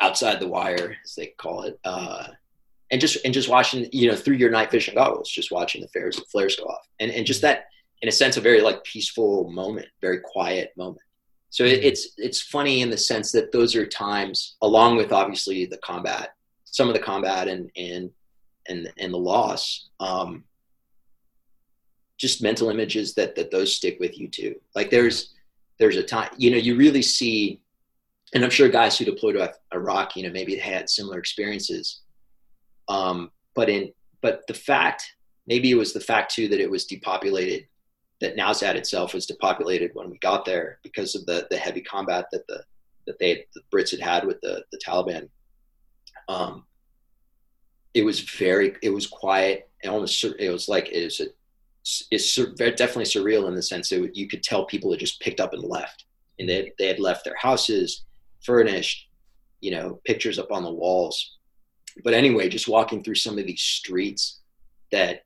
[0.00, 2.28] outside the wire as they call it, uh,
[2.90, 5.88] and just and just watching you know through your night vision goggles, just watching the
[5.88, 7.66] flares flares go off, and and just that
[8.02, 11.00] in a sense a very like peaceful moment, very quiet moment.
[11.56, 15.64] So it, it's it's funny in the sense that those are times, along with obviously
[15.64, 16.34] the combat,
[16.66, 18.10] some of the combat and and
[18.68, 19.88] and and the loss.
[19.98, 20.44] Um,
[22.18, 24.56] just mental images that that those stick with you too.
[24.74, 25.32] Like there's
[25.78, 27.62] there's a time you know you really see,
[28.34, 32.02] and I'm sure guys who deployed to Iraq, you know, maybe had similar experiences.
[32.86, 35.10] Um, but in but the fact
[35.46, 37.66] maybe it was the fact too that it was depopulated
[38.20, 42.26] that Nowzad itself was depopulated when we got there because of the the heavy combat
[42.32, 42.62] that the
[43.06, 45.28] that they the Brits had had with the the Taliban.
[46.28, 46.64] Um,
[47.94, 51.26] it was very it was quiet and almost it was like it was a
[52.10, 55.52] is definitely surreal in the sense that you could tell people had just picked up
[55.52, 56.06] and left,
[56.38, 58.04] and they they had left their houses
[58.42, 59.08] furnished,
[59.60, 61.36] you know, pictures up on the walls.
[62.02, 64.40] But anyway, just walking through some of these streets
[64.92, 65.24] that,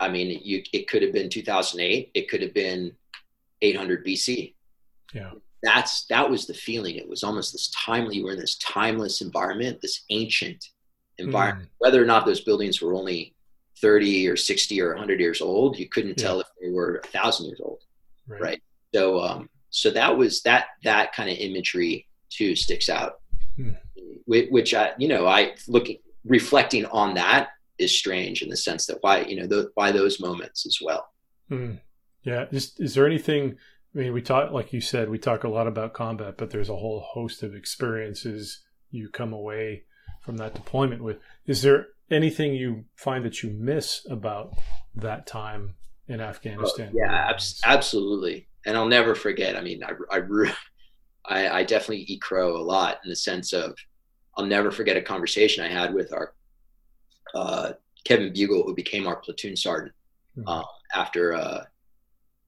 [0.00, 2.92] I mean, you it could have been 2008, it could have been
[3.62, 4.54] 800 BC.
[5.12, 5.30] Yeah,
[5.62, 6.96] that's that was the feeling.
[6.96, 8.22] It was almost this timely.
[8.22, 10.68] We're in this timeless environment, this ancient
[11.18, 11.68] environment.
[11.68, 11.74] Mm.
[11.78, 13.34] Whether or not those buildings were only
[13.80, 16.24] 30 or 60 or 100 years old you couldn't yeah.
[16.24, 17.82] tell if they were a thousand years old
[18.26, 18.62] right, right?
[18.94, 23.20] so um so that was that that kind of imagery too sticks out
[23.56, 23.72] hmm.
[24.26, 27.48] which i you know i looking reflecting on that
[27.84, 31.08] is strange in the sense that why you know the, why those moments as well
[31.48, 31.72] hmm.
[32.22, 33.56] yeah is, is there anything
[33.94, 36.70] i mean we talk like you said we talk a lot about combat but there's
[36.70, 39.84] a whole host of experiences you come away
[40.20, 44.54] from that deployment with is there anything you find that you miss about
[44.94, 45.74] that time
[46.08, 46.92] in Afghanistan?
[46.94, 48.48] Oh, yeah, ab- absolutely.
[48.66, 49.56] And I'll never forget.
[49.56, 50.20] I mean, I, I,
[51.24, 53.76] I, I definitely eat crow a lot in the sense of
[54.36, 56.34] I'll never forget a conversation I had with our
[57.34, 57.72] uh,
[58.04, 59.94] Kevin Bugle, who became our platoon sergeant
[60.38, 60.48] mm-hmm.
[60.48, 61.64] uh, after uh,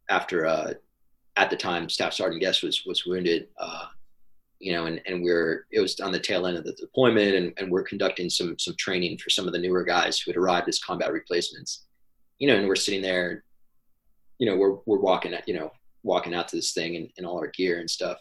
[0.09, 0.73] after uh,
[1.37, 3.49] at the time Staff Sergeant Guest was was wounded.
[3.59, 3.87] Uh,
[4.59, 7.53] you know, and, and we're it was on the tail end of the deployment, and,
[7.59, 10.69] and we're conducting some some training for some of the newer guys who had arrived
[10.69, 11.85] as combat replacements.
[12.39, 13.45] You know, and we're sitting there,
[14.39, 15.73] you know, we're we're walking at you know
[16.03, 18.19] walking out to this thing and, in all our gear and stuff.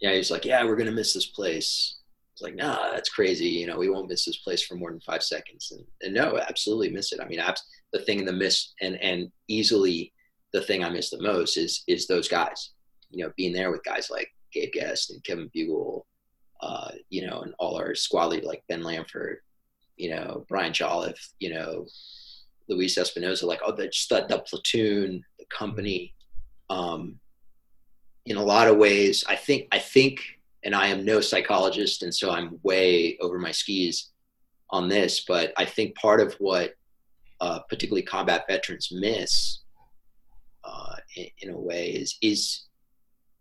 [0.00, 1.98] Yeah, he's like, yeah, we're gonna miss this place.
[2.42, 3.48] Like, nah, that's crazy.
[3.48, 5.72] You know, we won't miss this place for more than five seconds.
[5.72, 7.20] And, and no, absolutely miss it.
[7.20, 10.12] I mean, abs- the thing in the miss and and easily
[10.52, 12.70] the thing I miss the most is is those guys.
[13.10, 16.06] You know, being there with guys like Gabe Guest and Kevin Bugle,
[16.60, 19.36] uh, you know, and all our squad like Ben Lamford,
[19.96, 21.86] you know, Brian Jolliffe, you know,
[22.68, 26.14] Luis Espinosa, like oh, the, just the, the platoon, the company.
[26.70, 27.18] Um,
[28.24, 30.20] in a lot of ways, I think I think,
[30.64, 34.10] and I am no psychologist, and so I'm way over my skis
[34.70, 36.74] on this, but I think part of what
[37.42, 39.62] uh, particularly combat veterans miss
[40.64, 42.66] uh, in, in, a way is is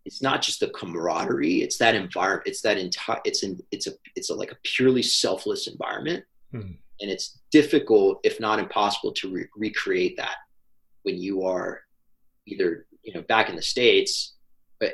[0.06, 3.92] it's not just the camaraderie it's that environment it's that entire it's in it's a
[4.16, 6.72] it's a, like a purely selfless environment hmm.
[7.00, 10.38] and it's difficult if not impossible to re- recreate that
[11.04, 11.82] when you are
[12.48, 14.34] either you know back in the states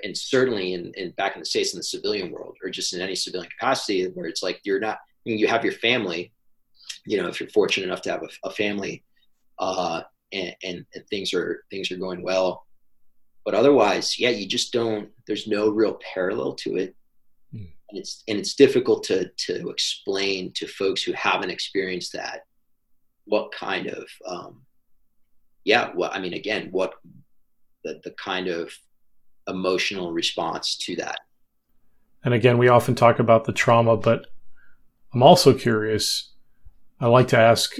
[0.03, 3.01] and certainly in, in back in the states in the civilian world or just in
[3.01, 6.31] any civilian capacity where it's like you're not I mean, you have your family
[7.07, 9.03] you know, if you're fortunate enough to have a, a family,
[9.59, 10.01] uh,
[10.33, 12.65] and, and, and things are things are going well,
[13.45, 15.09] but otherwise, yeah, you just don't.
[15.25, 16.95] There's no real parallel to it,
[17.55, 17.67] mm.
[17.89, 22.41] and it's and it's difficult to to explain to folks who haven't experienced that
[23.23, 24.65] what kind of um,
[25.63, 25.91] yeah.
[25.95, 26.93] Well, I mean, again, what
[27.85, 28.69] the the kind of
[29.47, 31.19] emotional response to that.
[32.23, 34.27] And again, we often talk about the trauma, but
[35.13, 36.33] I'm also curious.
[36.99, 37.75] I like to ask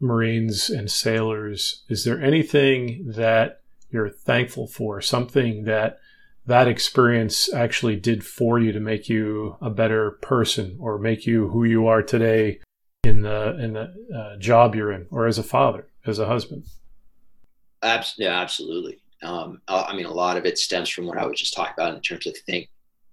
[0.00, 5.98] Marines and sailors, is there anything that you're thankful for, something that
[6.46, 11.48] that experience actually did for you to make you a better person or make you
[11.48, 12.58] who you are today
[13.04, 16.64] in the in the uh, job you're in or as a father, as a husband?
[17.82, 18.99] Abs- yeah, absolutely.
[19.22, 21.94] Um, I mean, a lot of it stems from what I was just talking about
[21.94, 22.68] in terms of think,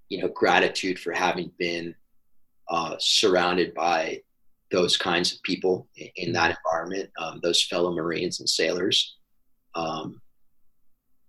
[0.10, 1.94] you know, gratitude for having been
[2.70, 4.22] uh, surrounded by
[4.72, 9.16] those kinds of people in, in that environment, um, those fellow Marines and sailors.
[9.76, 10.22] Um,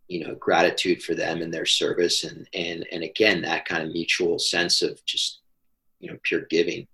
[0.09, 3.93] you know, gratitude for them and their service, and and and again, that kind of
[3.93, 5.41] mutual sense of just
[6.01, 6.87] you know pure giving,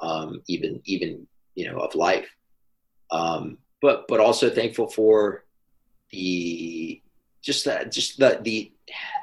[0.00, 2.28] um, even even you know of life.
[3.10, 5.44] Um, but but also thankful for
[6.10, 7.00] the
[7.42, 8.72] just that just the the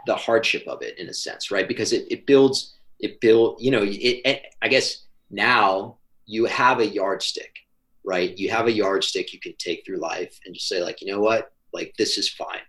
[0.05, 1.67] the hardship of it in a sense, right?
[1.67, 6.79] Because it, it builds it build you know it, it, I guess now you have
[6.79, 7.55] a yardstick,
[8.03, 8.37] right?
[8.37, 11.21] You have a yardstick you can take through life and just say like, you know
[11.21, 12.59] what, like this is fine.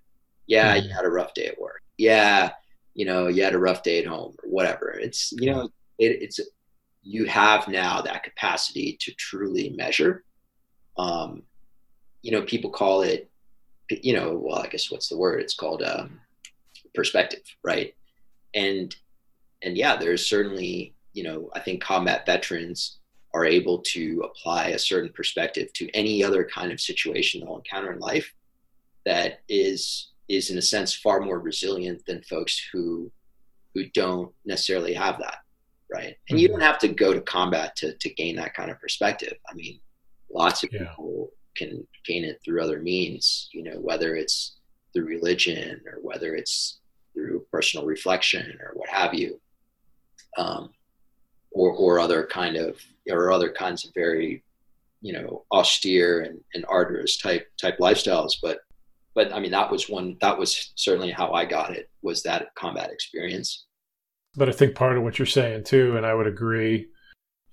[0.46, 0.88] Yeah, mm-hmm.
[0.88, 1.82] you had a rough day at work.
[1.98, 2.50] Yeah,
[2.94, 4.90] you know, you had a rough day at home or whatever.
[4.90, 5.64] It's you know,
[5.98, 6.40] it, it's
[7.02, 10.24] you have now that capacity to truly measure.
[10.96, 11.42] Um,
[12.22, 13.30] you know, people call it,
[13.90, 15.40] you know, well, I guess what's the word?
[15.40, 16.20] It's called um,
[16.94, 17.94] perspective, right?
[18.54, 18.94] And
[19.62, 22.98] and yeah, there's certainly, you know, I think combat veterans
[23.34, 27.92] are able to apply a certain perspective to any other kind of situation they'll encounter
[27.92, 28.32] in life
[29.04, 33.10] that is is in a sense far more resilient than folks who
[33.74, 35.38] who don't necessarily have that
[35.92, 36.38] right and mm-hmm.
[36.38, 39.54] you don't have to go to combat to, to gain that kind of perspective i
[39.54, 39.78] mean
[40.30, 40.80] lots of yeah.
[40.80, 44.56] people can gain it through other means you know whether it's
[44.94, 46.78] through religion or whether it's
[47.14, 49.40] through personal reflection or what have you.
[50.36, 50.70] Um,
[51.50, 54.44] or or other kind of or other kinds of very
[55.00, 58.32] you know austere and, and arduous type type lifestyles.
[58.42, 58.58] But
[59.14, 62.54] but i mean that was one that was certainly how i got it was that
[62.54, 63.66] combat experience.
[64.36, 66.88] But i think part of what you're saying too and i would agree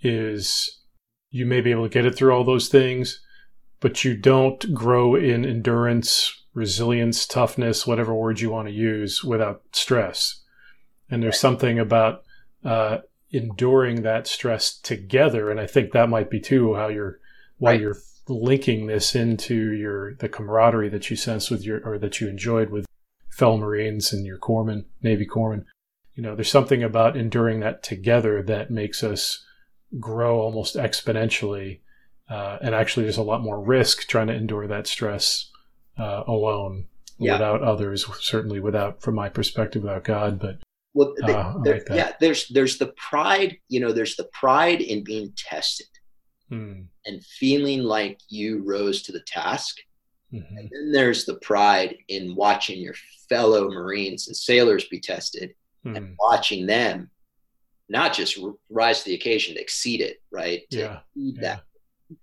[0.01, 0.83] is
[1.31, 3.21] you may be able to get it through all those things
[3.79, 9.63] but you don't grow in endurance resilience toughness whatever word you want to use without
[9.73, 10.41] stress
[11.09, 12.23] and there's something about
[12.63, 12.99] uh,
[13.31, 15.49] enduring that stress together.
[15.49, 17.19] And I think that might be too how you're
[17.57, 17.81] why right.
[17.81, 22.27] you're linking this into your the camaraderie that you sense with your or that you
[22.27, 22.85] enjoyed with
[23.29, 25.65] fellow Marines and your corpsmen, Navy corpsmen.
[26.15, 29.45] You know, there's something about enduring that together that makes us
[29.99, 31.81] grow almost exponentially.
[32.29, 35.51] Uh, and actually, there's a lot more risk trying to endure that stress
[35.97, 36.87] uh, alone
[37.19, 37.33] yeah.
[37.33, 38.05] without others.
[38.19, 40.39] Certainly, without, from my perspective, without God.
[40.39, 40.59] But
[40.93, 45.03] well, uh, there, like yeah, there's there's the pride, you know, there's the pride in
[45.03, 45.87] being tested
[46.49, 46.81] hmm.
[47.05, 49.77] and feeling like you rose to the task.
[50.33, 50.57] Mm-hmm.
[50.57, 52.95] And then there's the pride in watching your
[53.29, 56.13] fellow Marines and sailors be tested and hmm.
[56.17, 57.11] watching them
[57.89, 60.61] not just rise to the occasion to exceed it, right?
[60.71, 60.99] To yeah.
[61.13, 61.41] yeah.
[61.41, 61.63] That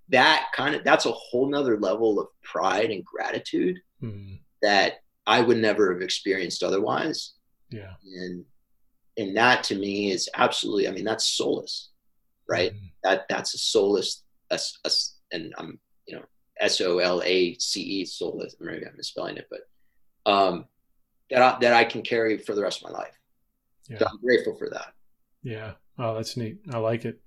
[0.09, 4.39] that kind of that's a whole nother level of pride and gratitude mm.
[4.61, 7.33] that I would never have experienced otherwise.
[7.69, 7.93] Yeah.
[8.03, 8.45] And
[9.17, 11.89] and that to me is absolutely i mean that's solace
[12.47, 12.85] right mm-hmm.
[13.03, 14.91] that that's a solace a, a,
[15.31, 16.23] and i'm you know
[16.59, 20.65] s-o-l-a-c-e solace maybe i'm misspelling it but um
[21.29, 23.17] that I, that i can carry for the rest of my life
[23.89, 23.99] yeah.
[23.99, 24.93] so i'm grateful for that
[25.41, 27.19] yeah oh that's neat i like it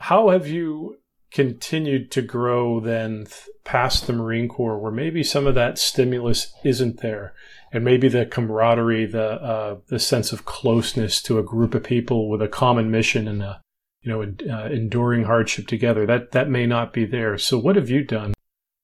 [0.00, 0.98] how have you
[1.30, 3.26] continued to grow then
[3.64, 7.34] past the marine corps where maybe some of that stimulus isn't there
[7.72, 12.28] and maybe the camaraderie, the uh, the sense of closeness to a group of people
[12.30, 13.60] with a common mission and a
[14.02, 17.36] you know uh, enduring hardship together that that may not be there.
[17.38, 18.34] So what have you done,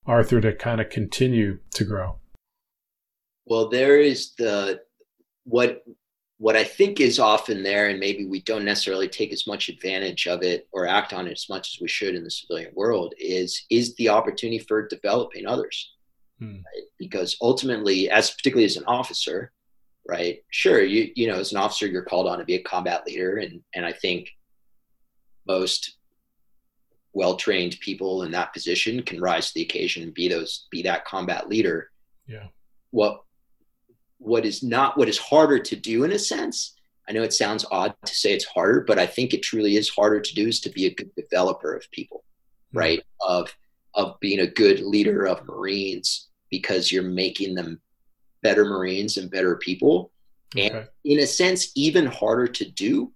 [0.04, 2.16] Arthur, to kind of continue to grow?
[3.46, 4.82] Well, there is the
[5.44, 5.82] what
[6.42, 10.26] what I think is often there, and maybe we don't necessarily take as much advantage
[10.26, 13.14] of it or act on it as much as we should in the civilian world,
[13.16, 15.92] is is the opportunity for developing others
[16.40, 16.56] hmm.
[16.56, 16.84] right?
[16.98, 19.52] because ultimately, as particularly as an officer,
[20.08, 20.42] right?
[20.50, 23.36] Sure, you you know, as an officer, you're called on to be a combat leader,
[23.36, 24.28] and and I think
[25.46, 25.96] most
[27.12, 31.04] well-trained people in that position can rise to the occasion and be those be that
[31.04, 31.90] combat leader
[32.26, 32.46] yeah
[32.90, 33.20] what
[34.22, 36.74] what is not what is harder to do in a sense
[37.08, 39.88] i know it sounds odd to say it's harder but i think it truly is
[39.88, 42.78] harder to do is to be a good developer of people mm-hmm.
[42.78, 43.54] right of
[43.94, 47.80] of being a good leader of marines because you're making them
[48.42, 50.10] better marines and better people
[50.54, 50.68] okay.
[50.68, 53.12] and in a sense even harder to do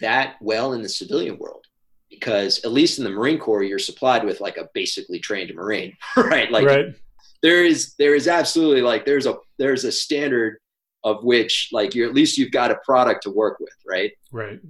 [0.00, 1.66] that well in the civilian world
[2.10, 5.96] because at least in the Marine Corps, you're supplied with like a basically trained Marine,
[6.16, 6.50] right?
[6.50, 6.94] Like right.
[7.42, 10.58] There is there is absolutely like there's a there's a standard
[11.04, 14.12] of which like you're at least you've got a product to work with, right?
[14.32, 14.60] Right.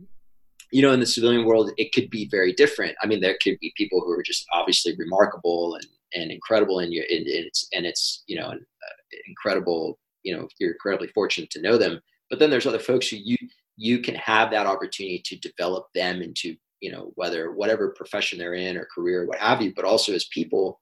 [0.71, 2.95] You know, in the civilian world, it could be very different.
[3.03, 6.93] I mean, there could be people who are just obviously remarkable and, and incredible, and
[6.93, 9.99] you and it's and it's you know uh, incredible.
[10.25, 12.01] You know, you're incredibly fortunate to know them.
[12.29, 13.37] But then there's other folks who you
[13.77, 18.55] you can have that opportunity to develop them into you know whether whatever profession they're
[18.55, 20.81] in or career what have you but also as people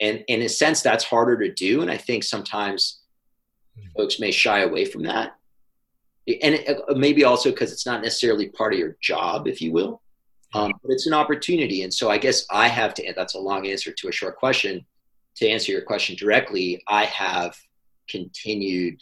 [0.00, 1.82] and, and in a sense that's harder to do.
[1.82, 3.00] And i think sometimes
[3.78, 3.88] mm-hmm.
[3.96, 5.36] folks may shy away from that.
[6.26, 9.72] And it, uh, maybe also because it's not necessarily part of your job if you
[9.72, 10.00] will.
[10.54, 11.82] Um, but it's an opportunity.
[11.82, 14.84] And so i guess i have to that's a long answer to a short question.
[15.36, 17.56] To answer your question directly i have
[18.08, 19.00] continued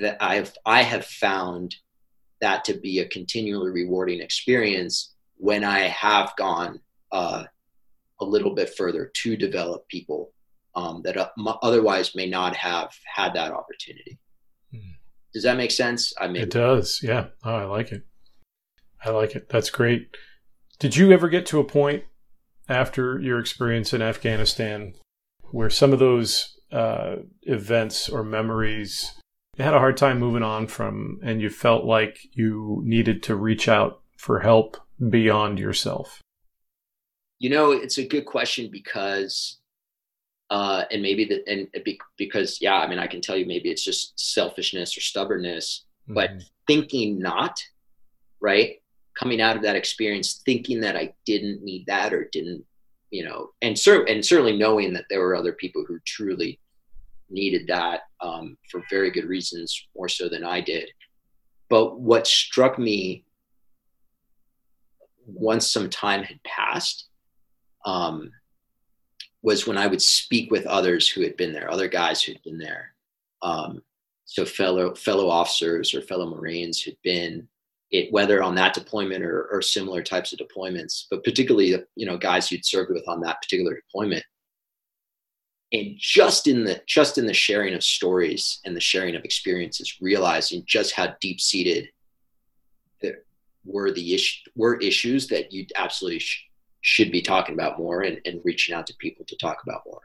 [0.00, 1.76] that i've i have found
[2.42, 7.44] that to be a continually rewarding experience when I have gone uh,
[8.22, 10.32] a little bit further to develop people
[10.74, 11.28] um, that uh,
[11.62, 14.18] otherwise may not have had that opportunity.
[14.74, 14.94] Mm.
[15.34, 16.12] Does that make sense?
[16.20, 17.00] I mean, it does.
[17.02, 17.26] Yeah.
[17.44, 18.06] Oh, I like it.
[19.04, 19.48] I like it.
[19.48, 20.16] That's great.
[20.78, 22.04] Did you ever get to a point
[22.68, 24.94] after your experience in Afghanistan
[25.50, 29.12] where some of those uh, events or memories
[29.58, 33.36] you had a hard time moving on from and you felt like you needed to
[33.36, 34.78] reach out for help
[35.10, 36.22] beyond yourself?
[37.42, 39.58] You know, it's a good question because,
[40.48, 41.66] uh, and maybe that, and
[42.16, 46.14] because, yeah, I mean, I can tell you maybe it's just selfishness or stubbornness, mm-hmm.
[46.14, 46.30] but
[46.68, 47.60] thinking not,
[48.40, 48.76] right?
[49.18, 52.64] Coming out of that experience, thinking that I didn't need that or didn't,
[53.10, 56.60] you know, and, cer- and certainly knowing that there were other people who truly
[57.28, 60.88] needed that um, for very good reasons, more so than I did.
[61.68, 63.24] But what struck me
[65.26, 67.08] once some time had passed
[67.84, 68.30] um,
[69.42, 72.42] was when I would speak with others who had been there, other guys who had
[72.42, 72.94] been there.
[73.42, 73.82] Um,
[74.24, 77.48] so fellow fellow officers or fellow Marines who'd been
[77.90, 82.16] it, whether on that deployment or, or similar types of deployments, but particularly you know
[82.16, 84.24] guys you'd served with on that particular deployment
[85.72, 89.98] and just in the just in the sharing of stories and the sharing of experiences
[90.00, 91.88] realizing just how deep seated
[93.64, 96.48] were the issue were issues that you absolutely sh-
[96.82, 100.02] should be talking about more and, and reaching out to people to talk about more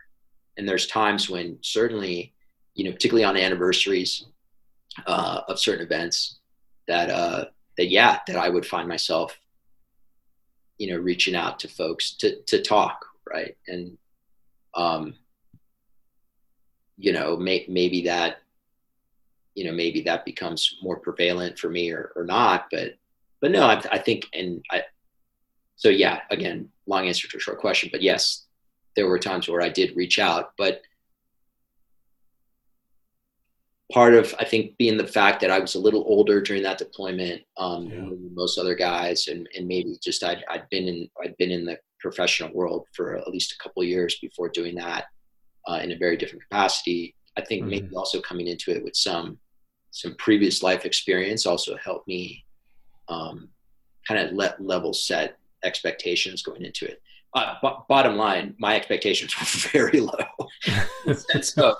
[0.57, 2.33] and there's times when certainly
[2.73, 4.25] you know particularly on anniversaries
[5.05, 6.39] uh, of certain events
[6.87, 7.45] that uh
[7.77, 9.37] that yeah that i would find myself
[10.77, 13.97] you know reaching out to folks to to talk right and
[14.73, 15.13] um
[16.97, 18.37] you know, may, maybe that,
[19.53, 22.67] you know, maybe that becomes more prevalent for me or, or not.
[22.71, 22.97] But,
[23.39, 24.83] but no, I, I think, and I,
[25.77, 28.45] so yeah, again, long answer to a short question, but yes,
[28.95, 30.81] there were times where I did reach out, but
[33.93, 36.79] part of I think being the fact that I was a little older during that
[36.79, 38.09] deployment, um, yeah.
[38.33, 41.77] most other guys, and and maybe just I'd I'd been in I'd been in the
[41.99, 45.05] professional world for at least a couple of years before doing that,
[45.67, 47.15] uh, in a very different capacity.
[47.37, 47.69] I think mm-hmm.
[47.69, 49.37] maybe also coming into it with some
[49.91, 52.43] some previous life experience also helped me
[53.09, 53.49] um,
[54.07, 55.37] kind of let level set
[55.67, 57.01] expectations going into it.
[57.33, 60.25] Uh, b- bottom line, my expectations were very low
[60.65, 60.73] in
[61.05, 61.75] the sense of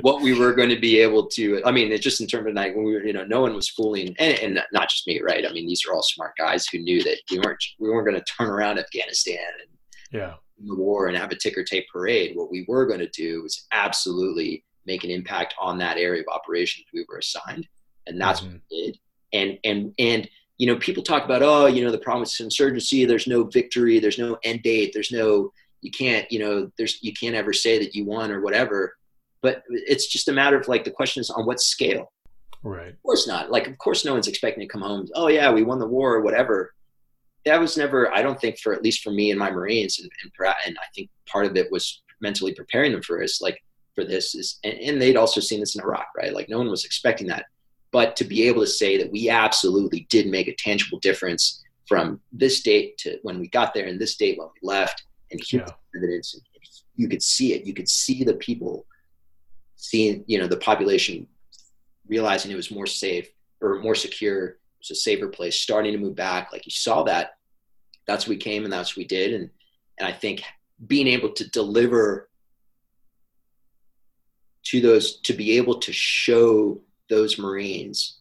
[0.00, 1.60] what we were going to be able to.
[1.66, 3.68] I mean, just in terms of like when we were, you know, no one was
[3.68, 5.44] fooling, and, and not just me, right?
[5.46, 8.18] I mean, these are all smart guys who knew that we weren't we weren't going
[8.18, 9.78] to turn around Afghanistan and
[10.12, 12.36] yeah the war and have a ticker tape parade.
[12.36, 16.34] What we were going to do was absolutely make an impact on that area of
[16.34, 17.66] operations we were assigned,
[18.06, 18.52] and that's mm-hmm.
[18.52, 18.98] what we did.
[19.32, 20.28] And and and
[20.58, 23.04] you know, people talk about oh, you know, the problem with insurgency.
[23.04, 23.98] There's no victory.
[23.98, 24.92] There's no end date.
[24.92, 25.50] There's no
[25.80, 28.94] you can't you know there's you can't ever say that you won or whatever.
[29.42, 32.10] But it's just a matter of like the question is on what scale.
[32.62, 32.88] Right.
[32.88, 33.50] Of course not.
[33.50, 35.06] Like, of course, no one's expecting to come home.
[35.14, 36.72] Oh yeah, we won the war or whatever
[37.44, 40.10] that was never i don't think for at least for me and my marines and,
[40.22, 40.32] and,
[40.66, 43.62] and i think part of it was mentally preparing them for this like
[43.94, 46.70] for this is and, and, they'd also seen this in iraq right like no one
[46.70, 47.46] was expecting that
[47.94, 52.20] but to be able to say that we absolutely did make a tangible difference from
[52.32, 55.68] this date to when we got there and this date when we left and Yeah.
[55.96, 56.42] evidence and
[56.96, 57.64] you could see it.
[57.64, 58.84] You could see the people
[59.76, 61.28] seeing you know the population
[62.08, 63.28] realizing it was more safe
[63.60, 64.46] or more secure.
[64.46, 66.52] It was a safer place starting to move back.
[66.52, 67.36] Like you saw that.
[68.08, 69.34] That's what we came and that's what we did.
[69.34, 69.50] And
[69.98, 70.42] and i think
[70.88, 72.28] being able to deliver
[74.64, 78.18] to those to be able to show those marines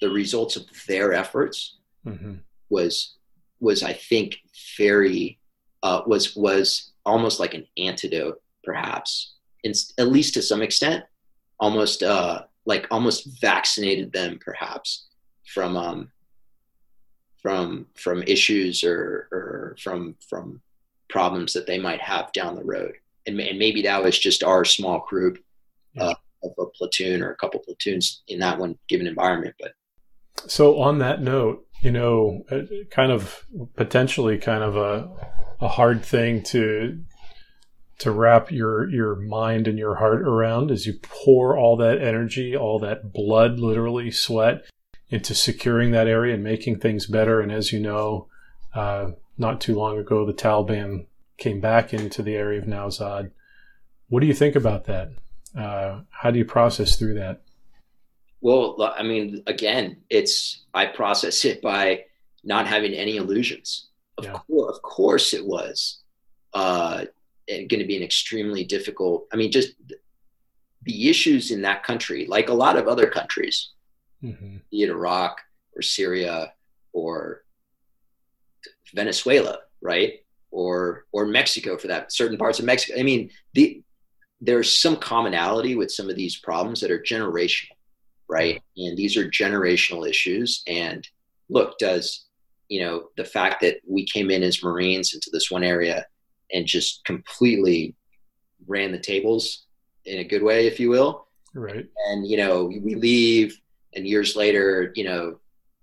[0.00, 2.34] the results of their efforts hmm
[2.70, 3.16] was
[3.60, 4.36] was I think
[4.76, 5.38] very
[5.82, 11.04] uh, was was almost like an antidote, perhaps, in, at least to some extent,
[11.60, 15.06] almost uh, like almost vaccinated them, perhaps,
[15.46, 16.10] from um,
[17.42, 20.60] from from issues or or from from
[21.08, 22.94] problems that they might have down the road,
[23.26, 25.38] and, and maybe that was just our small group
[25.98, 26.14] uh,
[26.44, 29.72] of a platoon or a couple platoons in that one given environment, but
[30.46, 33.44] So on that note, you know, uh, kind of
[33.76, 35.08] potentially kind of a
[35.60, 37.00] a hard thing to
[37.98, 42.56] to wrap your your mind and your heart around as you pour all that energy,
[42.56, 44.64] all that blood, literally sweat,
[45.08, 47.40] into securing that area and making things better.
[47.40, 48.28] And as you know,
[48.74, 53.30] uh, not too long ago, the Taliban came back into the area of Nowzad.
[54.08, 55.10] What do you think about that?
[55.56, 57.42] Uh, how do you process through that?
[58.40, 62.04] Well, I mean, again, it's I process it by
[62.42, 63.88] not having any illusions.
[64.18, 64.32] Of Yeah.
[64.46, 66.02] course, of course, it was
[66.52, 67.06] uh,
[67.48, 69.26] going to be an extremely difficult.
[69.32, 69.74] I mean, just
[70.82, 73.70] the issues in that country, like a lot of other countries,
[74.20, 75.40] hmm be it Iraq
[75.76, 76.52] or Syria
[76.92, 77.44] or
[78.94, 80.20] Venezuela, right?
[80.50, 82.98] Or or Mexico for that certain parts of Mexico.
[82.98, 83.82] I mean, the
[84.40, 87.76] there's some commonality with some of these problems that are generational,
[88.28, 88.62] right?
[88.76, 90.62] And these are generational issues.
[90.66, 91.06] And
[91.48, 92.26] look, does
[92.68, 96.06] you know the fact that we came in as Marines into this one area
[96.52, 97.94] and just completely
[98.66, 99.66] ran the tables
[100.06, 101.86] in a good way, if you will, Right.
[102.08, 103.56] and you know we leave
[103.94, 105.38] and years later you know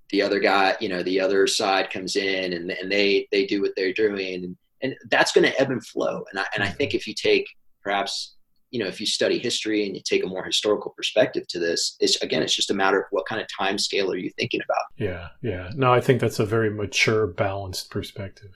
[0.09, 3.61] the other guy you know the other side comes in and, and they they do
[3.61, 6.67] what they're doing and, and that's going to ebb and flow and I, and I
[6.67, 6.75] mm-hmm.
[6.75, 7.47] think if you take
[7.81, 8.35] perhaps
[8.71, 11.95] you know if you study history and you take a more historical perspective to this
[11.99, 14.61] it's again it's just a matter of what kind of time scale are you thinking
[14.63, 15.69] about Yeah, yeah.
[15.75, 18.53] No, I think that's a very mature, balanced perspective.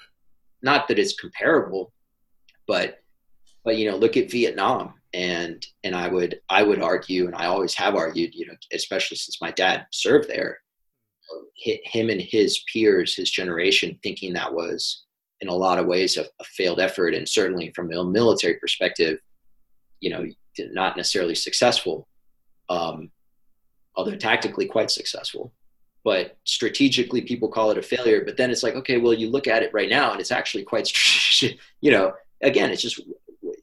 [0.61, 1.93] not that it's comparable
[2.67, 2.99] but
[3.63, 7.45] but you know look at vietnam and and i would i would argue and i
[7.45, 10.59] always have argued you know especially since my dad served there
[11.55, 15.05] him and his peers his generation thinking that was
[15.41, 19.17] in a lot of ways a, a failed effort and certainly from a military perspective
[19.99, 20.25] you know
[20.71, 22.07] not necessarily successful
[22.69, 23.11] um,
[23.95, 25.53] although tactically quite successful
[26.03, 29.47] but strategically people call it a failure but then it's like okay well you look
[29.47, 30.91] at it right now and it's actually quite
[31.81, 33.01] you know again it's just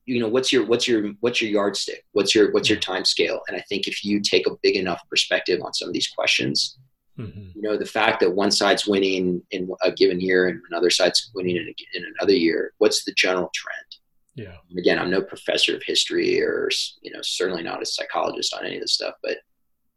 [0.04, 2.04] you know what's your what's your what's your yardstick?
[2.12, 3.40] What's your what's your time scale?
[3.48, 6.78] And i think if you take a big enough perspective on some of these questions
[7.16, 10.90] hmm you know the fact that one side's winning in a given year and another
[10.90, 14.01] side's winning in, a, in another year what's the general trend
[14.34, 14.56] Yeah.
[14.70, 16.68] and again i'm no professor of history or
[17.02, 19.38] you know certainly not a psychologist on any of this stuff but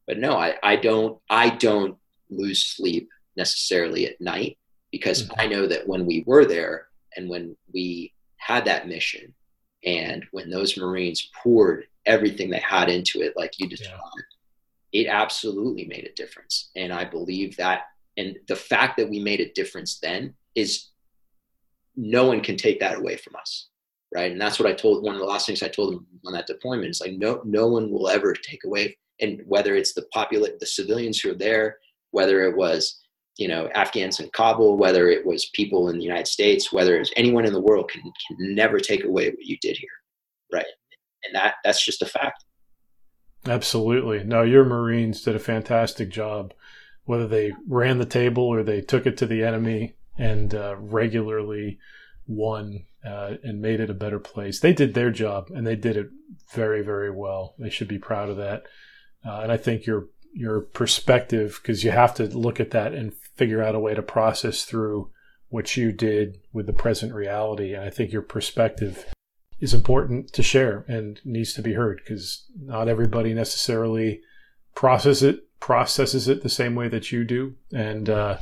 [0.07, 1.97] but no i i don't i don't
[2.29, 3.07] lose sleep
[3.37, 4.57] necessarily at night
[4.91, 5.35] because Mhm.
[5.37, 9.33] i know that when we were there and when we had that mission
[9.85, 14.01] and when those marines poured everything they had into it like you described
[14.91, 17.83] it absolutely made a difference and i believe that
[18.17, 20.89] and the fact that we made a difference then is
[21.95, 23.67] no one can take that away from us
[24.15, 26.33] right and that's what i told one of the last things i told them on
[26.33, 30.05] that deployment is like no no one will ever take away and whether it's the
[30.13, 31.77] populate the civilians who are there
[32.11, 33.01] whether it was
[33.37, 37.11] you know afghans in kabul whether it was people in the united states whether it's
[37.15, 39.89] anyone in the world can, can never take away what you did here
[40.51, 40.65] right
[41.25, 42.45] and that that's just a fact
[43.47, 44.23] Absolutely.
[44.23, 46.53] No, your Marines did a fantastic job.
[47.03, 51.77] Whether they ran the table or they took it to the enemy and uh, regularly
[52.25, 55.97] won uh, and made it a better place, they did their job and they did
[55.97, 56.09] it
[56.53, 57.55] very, very well.
[57.59, 58.63] They should be proud of that.
[59.25, 63.13] Uh, and I think your your perspective, because you have to look at that and
[63.35, 65.09] figure out a way to process through
[65.47, 67.73] what you did with the present reality.
[67.73, 69.05] And I think your perspective
[69.59, 74.21] is important to share and needs to be heard because not everybody necessarily
[74.75, 78.37] process it processes it the same way that you do and uh,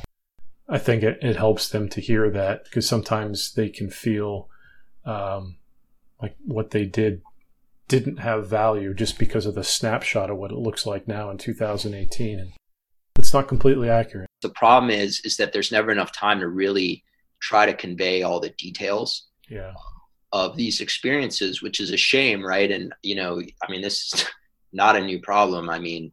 [0.68, 4.48] i think it, it helps them to hear that because sometimes they can feel
[5.04, 5.56] um,
[6.20, 7.22] like what they did
[7.88, 11.36] didn't have value just because of the snapshot of what it looks like now in
[11.36, 12.52] 2018 and
[13.18, 14.28] It's not completely accurate.
[14.42, 17.04] The problem is is that there's never enough time to really
[17.40, 19.74] try to convey all the details Yeah.
[20.32, 22.70] of these experiences, which is a shame, right?
[22.70, 24.24] And you know, I mean, this is
[24.72, 25.68] not a new problem.
[25.68, 26.10] I mean,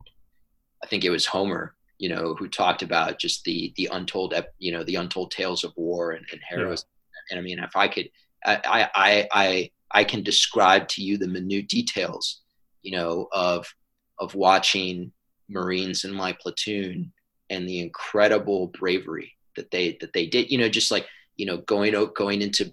[0.84, 4.72] I think it was Homer, you know, who talked about just the the untold, you
[4.74, 6.88] know, the untold tales of war and, and heroism.
[7.30, 8.10] And I mean, if I could,
[8.46, 12.42] I, I, I, I can describe to you the minute details,
[12.82, 13.68] you know, of
[14.20, 15.12] of watching
[15.50, 17.12] Marines in my platoon
[17.50, 20.50] and the incredible bravery that they that they did.
[20.50, 22.72] You know, just like you know, going out, going into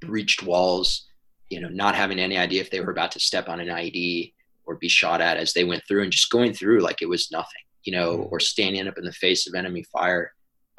[0.00, 1.06] breached walls,
[1.50, 4.32] you know, not having any idea if they were about to step on an IED
[4.66, 7.30] or be shot at as they went through, and just going through like it was
[7.30, 10.32] nothing, you know, or standing up in the face of enemy fire,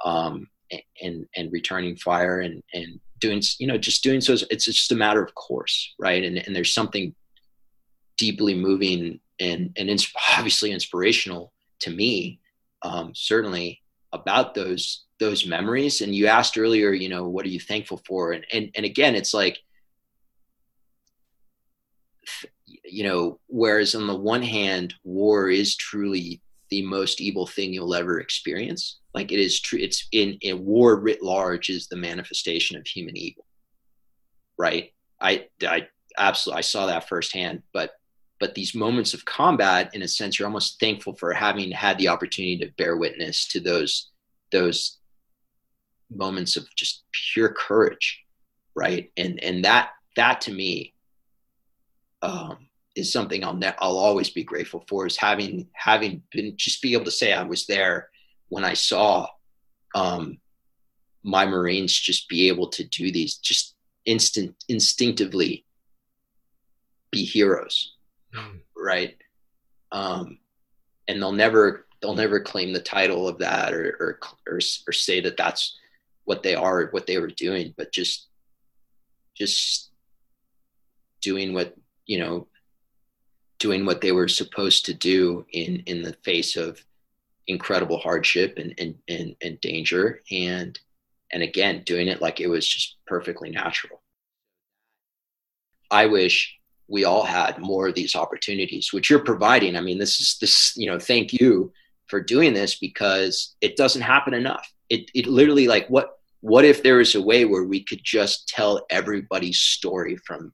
[0.04, 0.48] um,
[1.02, 4.34] and and returning fire and and doing, you know, just doing so.
[4.50, 6.24] It's just a matter of course, right?
[6.24, 7.16] And and there's something
[8.18, 11.52] deeply moving and and ins- obviously inspirational
[11.82, 12.40] to me,
[12.84, 13.82] um, certainly
[14.14, 18.34] about those those memories and you asked earlier you know what are you thankful for
[18.34, 19.60] and and, and again it's like
[22.84, 27.96] you know whereas on the one hand war is truly the most evil thing you'll
[27.96, 29.00] ever experience.
[29.14, 33.16] Like it is true it's in in war writ large is the manifestation of human
[33.16, 33.46] evil.
[34.58, 34.92] Right?
[35.22, 35.88] I i
[36.18, 37.92] absolutely i saw that firsthand but
[38.40, 42.08] but these moments of combat in a sense you're almost thankful for having had the
[42.08, 44.12] opportunity to bear witness to those
[44.52, 45.00] those
[46.10, 47.04] moments of just
[47.34, 48.24] pure courage.
[48.76, 49.12] Right?
[49.18, 50.94] And and that that to me
[52.22, 56.82] um is something i'll ne- i'll always be grateful for is having having been just
[56.82, 58.10] be able to say i was there
[58.50, 59.28] when i saw
[59.96, 60.38] um
[61.24, 63.76] my marines just be able to do these just
[64.06, 65.66] instant instinctively
[67.12, 67.92] be heroes
[68.34, 68.60] Mm.
[68.76, 69.16] right
[69.94, 70.40] um
[71.08, 75.22] and they'll never they'll never claim the title of that or or or, or say
[75.22, 75.78] that that's
[76.26, 78.28] what they are what they were doing but just
[79.38, 79.92] just
[81.22, 81.76] doing what
[82.06, 82.48] you know
[83.60, 86.84] doing what they were supposed to do in in the face of
[87.48, 90.22] incredible hardship and and and, and danger.
[90.32, 90.80] And
[91.32, 94.02] and again doing it like it was just perfectly natural.
[95.92, 99.76] I wish we all had more of these opportunities which you're providing.
[99.76, 101.72] I mean this is this you know thank you
[102.08, 104.72] for doing this because it doesn't happen enough.
[104.90, 108.48] It it literally like what what if there was a way where we could just
[108.48, 110.54] tell everybody's story from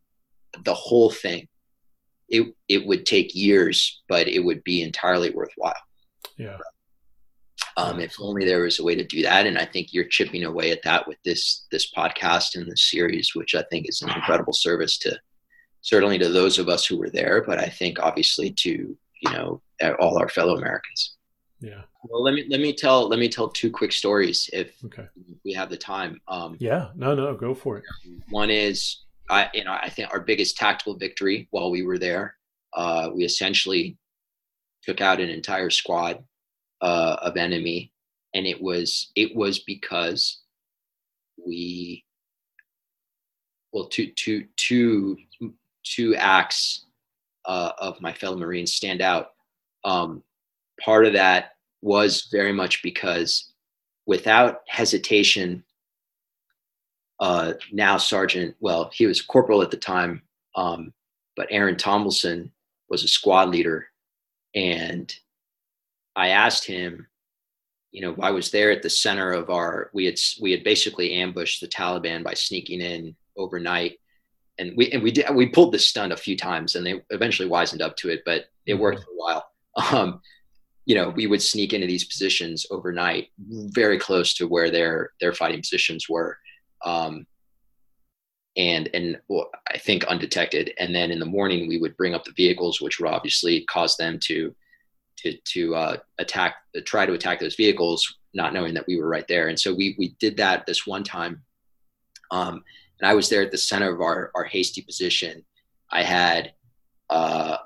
[0.64, 1.48] the whole thing
[2.32, 5.82] it it would take years but it would be entirely worthwhile
[6.38, 6.58] Yeah.
[7.78, 10.44] um, if only there was a way to do that and i think you're chipping
[10.46, 14.10] away at that with this this podcast and this series which i think is an
[14.10, 15.12] incredible service to
[15.82, 18.72] certainly to those of us who were there but i think obviously to
[19.24, 19.62] you know
[20.00, 21.16] all our fellow americans
[21.60, 21.82] Yeah.
[22.10, 25.06] well let me let me tell let me tell two quick stories if Okay.
[25.46, 26.90] we have the time um, Yeah.
[26.96, 27.84] No, no, go for it.
[28.30, 28.78] one is
[29.32, 32.36] I you know I think our biggest tactical victory while we were there.
[32.74, 33.98] Uh, we essentially
[34.84, 36.24] took out an entire squad
[36.82, 37.92] uh, of enemy,
[38.36, 40.42] and it was it was because
[41.44, 42.04] we
[43.72, 45.18] well two two two
[45.84, 46.86] two acts
[47.46, 49.30] uh, of my fellow Marines stand out.
[49.86, 50.24] Um,
[50.84, 53.54] part of that was very much because
[54.06, 55.64] without hesitation
[57.22, 60.24] uh, now Sergeant, well, he was corporal at the time,
[60.56, 60.92] um,
[61.38, 62.52] but Aaron Tomlinson
[62.90, 63.86] was a squad leader.
[64.56, 65.14] And
[66.16, 67.08] I asked him,
[67.92, 71.14] you know, I was there at the center of our, we had, we had basically
[71.14, 74.00] ambushed the Taliban by sneaking in overnight.
[74.58, 77.48] And we, and we did, we pulled this stunt a few times and they eventually
[77.48, 79.46] wisened up to it, but it worked for a while.
[79.94, 80.22] Um,
[80.86, 85.34] you know, we would sneak into these positions overnight, very close to where their, their
[85.34, 86.38] fighting positions were
[86.86, 87.26] um,
[88.58, 90.74] and and well, I think undetected.
[90.78, 93.96] And then in the morning we would bring up the vehicles, which would obviously cause
[93.98, 94.54] them to
[95.18, 96.56] to to uh, attack,
[96.86, 99.48] try to attack those vehicles, not knowing that we were right there.
[99.48, 101.42] And so we we did that this one time,
[102.32, 102.64] um,
[103.00, 105.46] and I was there at the center of our our hasty position.
[105.92, 106.54] I had
[107.10, 107.58] uh,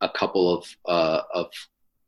[0.00, 1.50] a couple of uh, of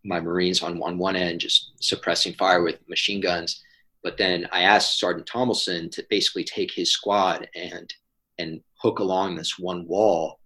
[0.04, 3.62] my Marines on on one end, just suppressing fire with machine guns
[4.03, 7.92] but then I asked Sergeant Tomlinson to basically take his squad and
[8.38, 10.40] and hook along this one wall,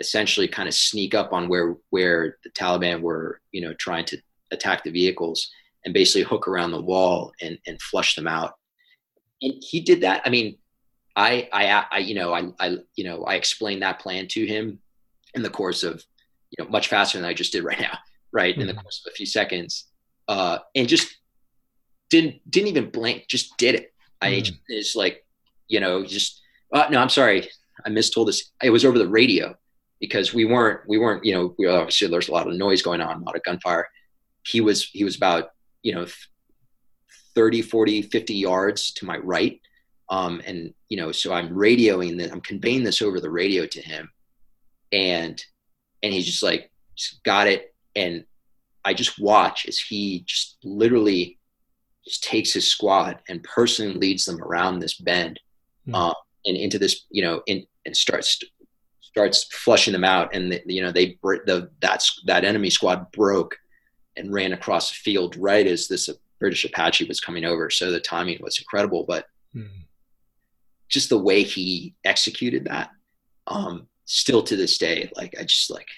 [0.00, 4.18] essentially kind of sneak up on where where the Taliban were, you know, trying to
[4.50, 5.50] attack the vehicles,
[5.84, 8.54] and basically hook around the wall and and flush them out.
[9.40, 10.22] And he did that.
[10.26, 10.58] I mean,
[11.16, 14.78] I I, I you know I I you know I explained that plan to him
[15.34, 16.04] in the course of
[16.50, 17.98] you know much faster than I just did right now
[18.32, 18.62] right mm-hmm.
[18.62, 18.82] in the mm-hmm.
[18.82, 19.86] course of a few seconds
[20.28, 21.16] uh, and just
[22.10, 23.92] didn't didn't even blink just did it.
[24.20, 24.54] I mm-hmm.
[24.68, 25.24] it's like
[25.68, 26.40] you know just
[26.72, 27.48] uh, no i'm sorry.
[27.84, 28.52] I mistold this.
[28.62, 29.54] It was over the radio
[30.00, 33.00] because we weren't we weren't you know we obviously there's a lot of noise going
[33.00, 33.88] on a lot of gunfire.
[34.46, 35.50] He was he was about
[35.82, 36.06] you know
[37.34, 39.60] 30 40 50 yards to my right.
[40.10, 43.80] Um, and you know so i'm radioing that i'm conveying this over the radio to
[43.80, 44.10] him.
[44.92, 45.42] And
[46.02, 47.74] and he's just like just got it.
[47.96, 48.24] And
[48.84, 51.38] i just watch as he just literally
[52.06, 55.40] just takes his squad and personally leads them around this bend
[55.86, 55.94] mm-hmm.
[55.94, 56.14] uh,
[56.46, 58.42] and into this you know in, and starts
[59.00, 63.56] starts flushing them out and the, you know they the that's that enemy squad broke
[64.16, 66.08] and ran across the field right as this
[66.44, 67.70] British Apache was coming over.
[67.70, 69.68] So the timing was incredible, but mm.
[70.88, 72.90] just the way he executed that,
[73.46, 75.88] um, still to this day, like I just like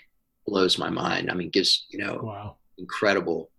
[0.47, 1.31] blows my mind.
[1.31, 3.51] I mean, gives you know, wow, incredible.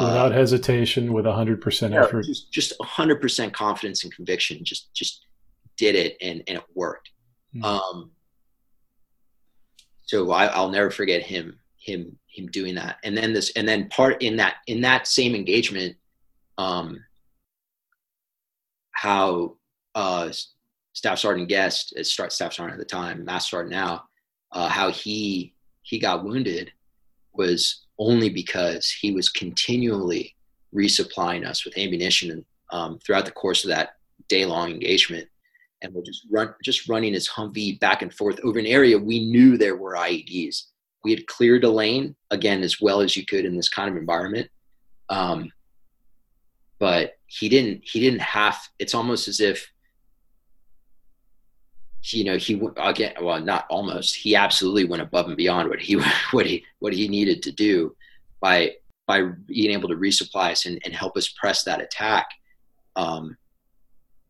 [0.00, 4.64] Without uh, hesitation, with a hundred percent effort, just hundred percent confidence and conviction.
[4.64, 5.26] Just just
[5.76, 7.10] did it, and and it worked.
[7.54, 7.64] Mm.
[7.64, 8.10] Um,
[10.10, 13.88] so I, I'll never forget him him him doing that and then this and then
[13.88, 15.96] part in that in that same engagement
[16.58, 17.02] um
[18.90, 19.56] how
[19.94, 20.30] uh
[20.92, 24.04] staff sergeant guest as start staff sergeant at the time master sergeant now
[24.52, 26.70] uh how he he got wounded
[27.32, 30.34] was only because he was continually
[30.74, 33.90] resupplying us with ammunition um, throughout the course of that
[34.28, 35.28] day long engagement.
[35.82, 39.24] And we're just run just running his Humvee back and forth over an area we
[39.26, 40.64] knew there were IEDs
[41.04, 43.96] we had cleared a lane again as well as you could in this kind of
[43.96, 44.48] environment.
[45.08, 45.50] Um,
[46.78, 49.69] but he didn't he didn't have it's almost as if
[52.02, 55.94] you know he again well not almost he absolutely went above and beyond what he
[56.30, 57.94] what he what he needed to do
[58.40, 58.72] by
[59.06, 62.28] by being able to resupply us and, and help us press that attack
[62.96, 63.36] um,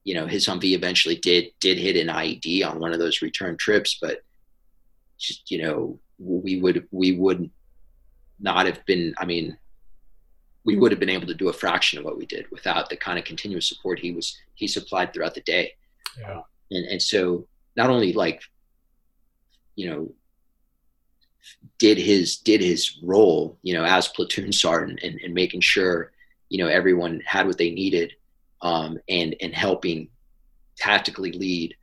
[0.05, 3.57] you know his Humvee eventually did did hit an IED on one of those return
[3.57, 4.23] trips but
[5.19, 7.51] just you know we would we would
[8.41, 9.57] not have been i mean
[10.65, 12.97] we would have been able to do a fraction of what we did without the
[12.97, 15.73] kind of continuous support he was he supplied throughout the day
[16.19, 16.41] yeah.
[16.71, 17.47] and and so
[17.77, 18.43] not only like
[19.77, 20.13] you know
[21.79, 26.13] did his did his role you know as platoon sergeant and, and making sure
[26.49, 28.13] you know everyone had what they needed
[28.63, 30.09] um, and and helping
[30.77, 31.75] tactically lead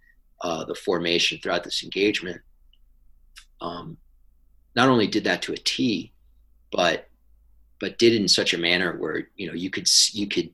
[0.42, 2.42] uh, the formation throughout this engagement
[3.62, 3.98] um,
[4.76, 6.14] not only did that to a T,
[6.72, 7.10] but
[7.80, 10.52] but did it in such a manner where you know you could you could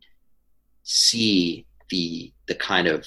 [0.83, 3.05] see the the kind of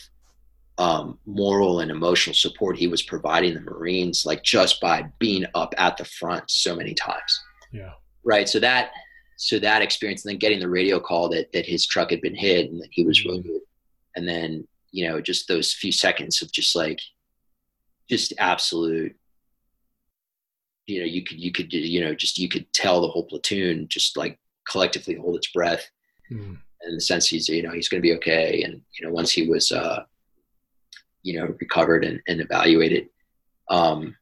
[0.78, 5.74] um, moral and emotional support he was providing the Marines, like just by being up
[5.78, 7.40] at the front so many times.
[7.72, 7.92] Yeah.
[8.24, 8.48] Right.
[8.48, 8.90] So that
[9.38, 12.34] so that experience, and then getting the radio call that that his truck had been
[12.34, 13.30] hit and that he was mm-hmm.
[13.30, 13.62] wounded,
[14.16, 16.98] and then you know just those few seconds of just like
[18.08, 19.14] just absolute
[20.86, 23.86] you know you could you could you know just you could tell the whole platoon
[23.88, 25.90] just like collectively hold its breath
[26.30, 26.56] mm.
[26.86, 29.32] in the sense he's you know he's going to be okay and you know once
[29.32, 30.04] he was uh
[31.26, 33.08] you know recovered and, and evaluated.
[33.68, 34.16] Um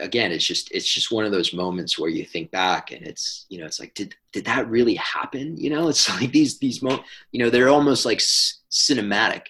[0.00, 3.44] again it's just it's just one of those moments where you think back and it's
[3.50, 5.56] you know it's like did did that really happen?
[5.56, 7.00] You know it's like these these mo
[7.32, 9.42] you know they're almost like c- cinematic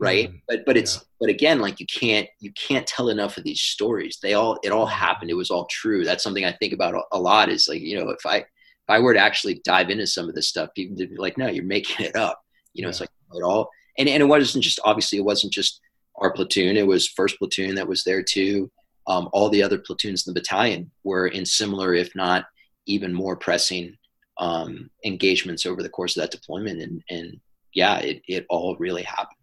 [0.00, 0.30] right?
[0.30, 1.02] Mm but but it's yeah.
[1.20, 4.18] but again like you can't you can't tell enough of these stories.
[4.20, 5.30] They all it all happened.
[5.30, 6.04] It was all true.
[6.04, 8.88] That's something i think about a, a lot is like you know if i if
[8.88, 11.48] i were to actually dive into some of this stuff people would be like no
[11.48, 12.42] you're making it up.
[12.72, 12.90] You know yeah.
[12.90, 15.80] it's like it all and and it wasn't just obviously it wasn't just
[16.16, 18.70] our platoon it was first platoon that was there too
[19.06, 22.44] um, all the other platoons in the battalion were in similar if not
[22.86, 23.96] even more pressing
[24.38, 27.40] um, engagements over the course of that deployment and and
[27.74, 29.36] yeah it, it all really happened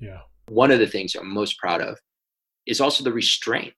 [0.00, 0.20] yeah.
[0.48, 1.98] One of the things I'm most proud of
[2.66, 3.72] is also the restraint,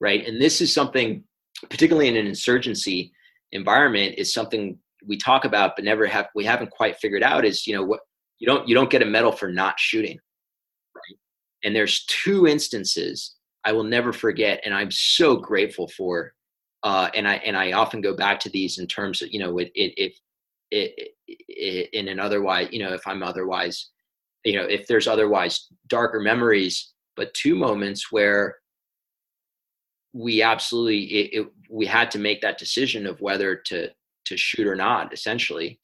[0.00, 0.26] right?
[0.26, 1.24] And this is something,
[1.70, 3.12] particularly in an insurgency
[3.52, 7.64] environment, is something we talk about but never have we haven't quite figured out is
[7.66, 8.00] you know what
[8.38, 10.18] you don't you don't get a medal for not shooting
[10.94, 11.18] right?
[11.64, 16.32] And there's two instances i will never forget and i'm so grateful for
[16.82, 19.58] uh, and i and i often go back to these in terms of you know
[19.58, 20.18] it, it, if
[20.70, 23.90] it, it, in an otherwise you know if i'm otherwise
[24.44, 28.56] you know if there's otherwise darker memories but two moments where
[30.12, 33.90] we absolutely it, it, we had to make that decision of whether to
[34.26, 35.80] to shoot or not essentially.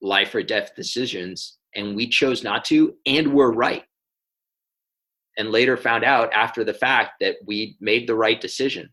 [0.00, 3.84] Life or death decisions and we chose not to and we're right
[5.36, 8.88] and later found out after the fact that we made the right decision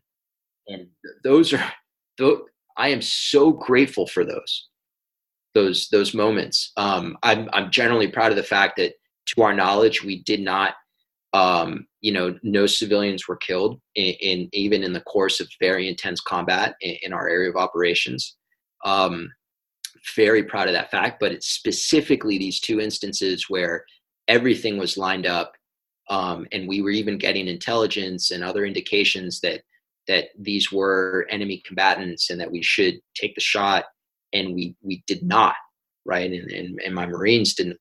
[0.68, 0.86] and
[1.24, 1.72] those are
[2.76, 4.68] I am so grateful for those
[5.54, 6.72] those those moments.
[6.76, 8.92] Um, I'm I'm generally proud of the fact that,
[9.34, 10.74] to our knowledge, we did not,
[11.32, 15.88] um, you know, no civilians were killed in, in, even in the course of very
[15.88, 18.36] intense combat in, in our area of operations.
[18.84, 19.28] Um,
[20.14, 23.84] very proud of that fact, but it's specifically these two instances where
[24.28, 25.52] everything was lined up,
[26.08, 29.62] um, and we were even getting intelligence and other indications that
[30.08, 33.86] that these were enemy combatants and that we should take the shot
[34.32, 35.54] and we we did not
[36.06, 36.30] right?
[36.30, 37.78] And and, and my marines didn't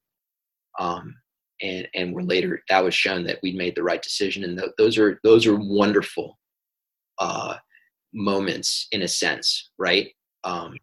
[0.80, 1.16] um
[1.62, 4.72] and and were later that was shown that we made the right decision and th-
[4.78, 6.38] those are those are wonderful
[7.20, 7.56] uh
[8.14, 10.10] moments in a sense right?
[10.44, 10.78] Um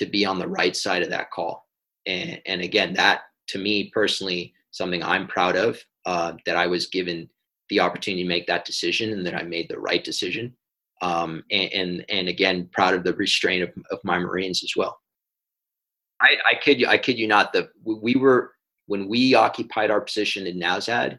[0.00, 1.68] to be on the right side of that call
[2.06, 6.86] and and again that to me personally something i'm proud of uh that i was
[6.86, 7.28] given
[7.68, 10.52] the opportunity to make that decision and that i made the right decision
[11.02, 15.00] um, and, and, and again proud of the restraint of, of my Marines as well.
[16.20, 17.52] I, I kid you, I kid you not.
[17.52, 18.52] The we were
[18.86, 21.18] when we occupied our position in Nowzad,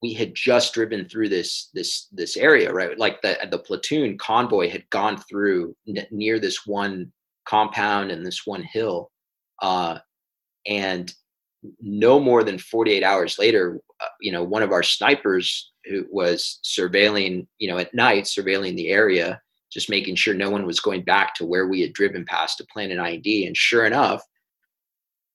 [0.00, 2.98] we had just driven through this this this area, right?
[2.98, 7.12] Like the the platoon convoy had gone through n- near this one
[7.48, 9.10] compound and this one hill,
[9.62, 9.98] uh,
[10.66, 11.12] and
[11.80, 16.60] no more than 48 hours later, uh, you know, one of our snipers who was
[16.64, 19.40] surveilling, you know, at night, surveilling the area,
[19.72, 22.66] just making sure no one was going back to where we had driven past to
[22.72, 23.46] plant an IED.
[23.46, 24.22] And sure enough,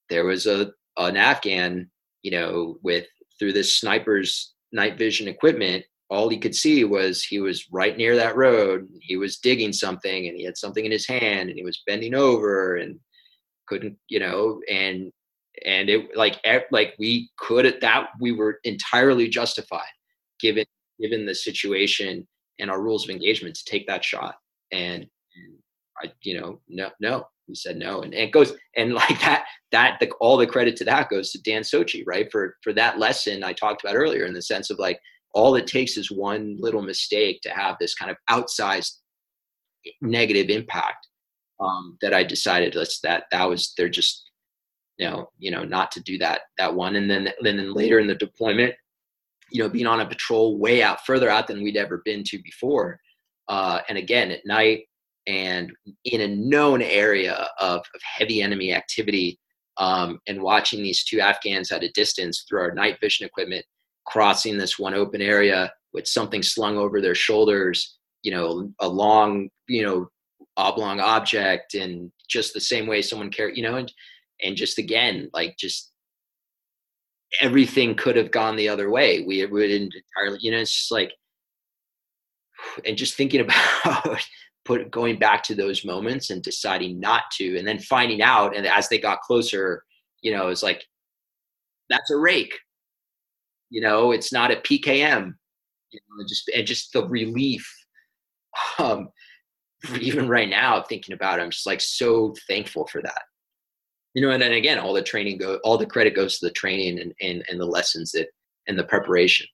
[0.09, 1.89] there was a an Afghan,
[2.22, 3.07] you know, with
[3.39, 5.84] through this sniper's night vision equipment.
[6.14, 8.88] All he could see was he was right near that road.
[9.01, 12.14] He was digging something, and he had something in his hand, and he was bending
[12.14, 12.99] over and
[13.68, 15.11] couldn't, you know, and
[15.66, 16.39] and it like
[16.72, 19.93] like we could at that we were entirely justified
[20.39, 20.66] given
[21.01, 22.28] given the situation
[22.59, 24.36] and our rules of engagement to take that shot.
[24.72, 25.07] And,
[26.03, 28.01] i you know no no we said no.
[28.01, 31.32] And, and, it goes and like that that the, all the credit to that goes
[31.32, 32.32] to dan sochi right?
[32.32, 34.99] For for that lesson i talked about earlier in the sense of like
[35.34, 38.97] all it takes is one little mistake to have this kind of outsized
[40.01, 41.07] negative impact
[41.59, 44.31] um, that i decided that's that that was they're just
[44.97, 46.95] you know, you know, not to do that that one.
[46.95, 48.75] And then and then later in the deployment,
[49.51, 52.41] you know, being on a patrol way out further out than we'd ever been to
[52.41, 52.99] before.
[53.47, 54.86] Uh, and again at night
[55.27, 55.71] and
[56.05, 59.39] in a known area of, of heavy enemy activity
[59.77, 63.65] um, and watching these two Afghans at a distance through our night vision equipment
[64.06, 69.49] crossing this one open area with something slung over their shoulders, you know, a long,
[69.68, 70.08] you know,
[70.58, 73.91] oblong object and just the same way someone carry, you know, and
[74.43, 75.91] and just again like just
[77.41, 79.24] everything could have gone the other way.
[79.26, 81.14] We wouldn't entirely you know it's just like
[82.86, 83.41] and just thinking
[83.84, 84.22] about
[84.66, 88.66] put going back to those moments and deciding not to and then finding out and
[88.66, 89.84] as they got closer
[90.22, 90.86] you know it's like
[91.89, 92.58] that's a rake
[93.74, 95.34] you know it's not a pkm
[95.91, 97.69] you know just and just the relief
[98.80, 99.09] um
[99.99, 103.24] even right now thinking about it i'm just like so thankful for that
[104.13, 106.53] you know, and then again, all the training go, all the credit goes to the
[106.53, 108.28] training and, and, and the lessons that,
[108.67, 109.47] and the preparation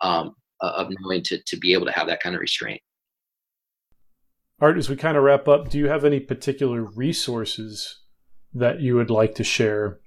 [0.00, 2.80] um, of knowing to, to be able to have that kind of restraint.
[4.58, 8.00] Art, as we kind of wrap up, do you have any particular resources
[8.54, 10.00] that you would like to share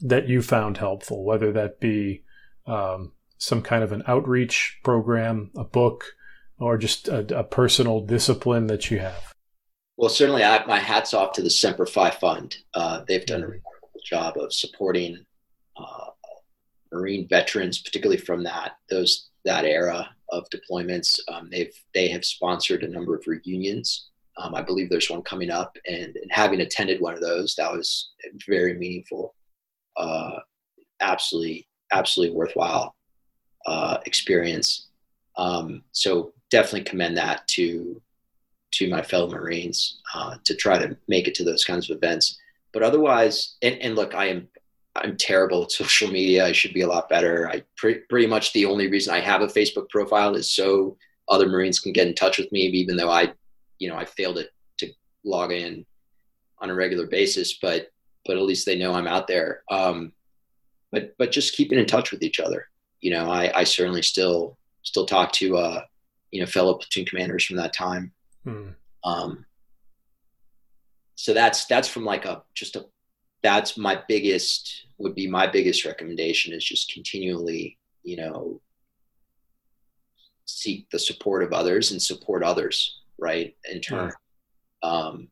[0.00, 2.24] that you found helpful, whether that be
[2.70, 6.04] um, some kind of an outreach program, a book,
[6.58, 9.34] or just a, a personal discipline that you have?
[9.96, 12.56] Well, certainly, I, my hats off to the Semper Fi Fund.
[12.72, 13.52] Uh, they've done a mm-hmm.
[13.52, 15.24] remarkable job of supporting
[15.76, 16.06] uh,
[16.92, 21.18] Marine veterans, particularly from that those that era of deployments.
[21.28, 24.08] Um, they've they have sponsored a number of reunions.
[24.36, 27.70] Um, I believe there's one coming up, and, and, having attended one of those, that
[27.70, 28.12] was
[28.48, 29.34] very meaningful.
[29.96, 30.38] Uh,
[31.00, 32.94] absolutely, absolutely worthwhile
[33.66, 34.88] uh, experience.
[35.36, 38.00] Um, so definitely commend that to
[38.72, 42.38] to my fellow Marines uh, to try to make it to those kinds of events.
[42.72, 44.48] But otherwise, and, and look, I am
[44.96, 46.46] I'm terrible at social media.
[46.46, 47.48] I should be a lot better.
[47.48, 50.96] I pre- pretty much the only reason I have a Facebook profile is so
[51.28, 53.32] other Marines can get in touch with me, even though I,
[53.78, 54.92] you know, I failed to, to
[55.24, 55.86] log in
[56.58, 57.58] on a regular basis.
[57.60, 57.90] But
[58.26, 59.62] but at least they know I'm out there.
[59.70, 60.12] Um,
[60.92, 62.66] but but just keeping in touch with each other.
[63.00, 65.82] You know, I, I certainly still still talk to uh,
[66.30, 68.12] you know fellow platoon commanders from that time
[68.44, 68.68] Hmm.
[69.04, 69.44] Um,
[71.14, 72.86] so that's that's from like a just a
[73.42, 78.60] that's my biggest would be my biggest recommendation is just continually you know
[80.46, 83.54] seek the support of others and support others, right?
[83.70, 84.12] In turn,
[84.82, 85.28] um,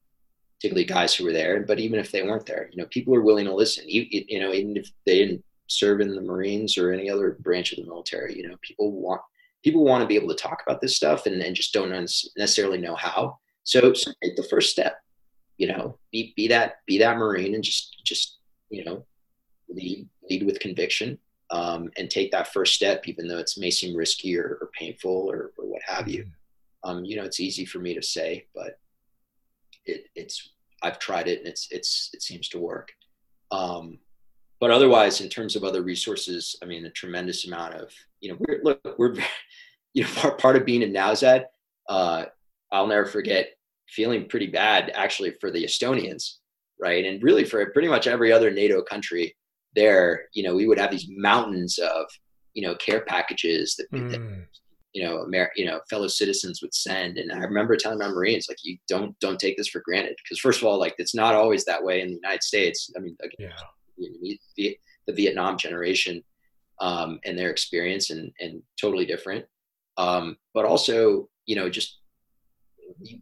[0.57, 1.63] particularly guys who were there.
[1.63, 3.85] But even if they weren't there, you know, people are willing to listen.
[3.89, 7.73] You, you know, even if they didn't serve in the Marines or any other branch
[7.73, 9.21] of the military, you know, people want
[9.63, 12.79] people want to be able to talk about this stuff and, and just don't necessarily
[12.79, 13.39] know how.
[13.65, 14.99] So, so take the first step.
[15.57, 18.39] You know, be be that be that Marine and just just
[18.71, 19.05] you know
[19.69, 21.19] lead lead with conviction
[21.51, 25.31] um, and take that first step, even though it may seem risky or, or painful
[25.31, 26.25] or, or, what have you.
[26.25, 26.91] Mm-hmm.
[26.91, 28.79] Um, you know, it's easy for me to say, but
[29.85, 30.51] it, it's
[30.83, 32.93] I've tried it and it's it's it seems to work.
[33.51, 33.99] Um,
[34.61, 38.39] but otherwise, in terms of other resources, I mean, a tremendous amount of you know,
[38.41, 39.15] we're look, we're
[39.95, 41.45] you know, part, part of being in Nowzad,
[41.89, 42.25] uh,
[42.73, 43.51] I'll never forget
[43.89, 46.37] feeling pretty bad actually for the Estonians,
[46.81, 49.35] right, and really for pretty much every other NATO country
[49.75, 52.07] there, you know, we would have these mountains of,
[52.55, 54.11] you know, care packages that, mm.
[54.11, 54.47] that
[54.95, 57.19] you know, Amer- you know, fellow citizens would send.
[57.19, 60.41] And I remember telling my Marines, like, you don't don't take this for granted, because
[60.41, 62.91] first of all, like, it's not always that way in the United States.
[62.97, 63.65] I mean, again, yeah.
[64.57, 66.23] The, the Vietnam generation
[66.81, 69.45] um, and their experience, and and totally different.
[69.97, 71.99] Um, but also, you know, just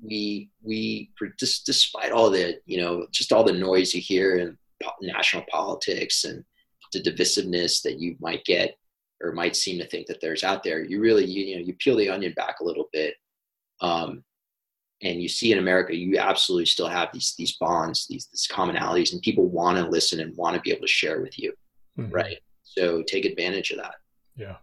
[0.02, 4.56] we we just despite all the you know just all the noise you hear and
[5.00, 6.44] national politics and
[6.92, 8.76] the divisiveness that you might get
[9.22, 11.74] or might seem to think that there's out there you really you, you know you
[11.78, 13.14] peel the onion back a little bit
[13.80, 14.22] um,
[15.02, 19.12] and you see in america you absolutely still have these these bonds these, these commonalities
[19.12, 21.52] and people want to listen and want to be able to share with you
[21.98, 22.12] mm-hmm.
[22.12, 22.38] right?
[22.62, 23.94] So take advantage of that.
[24.36, 24.56] Yeah.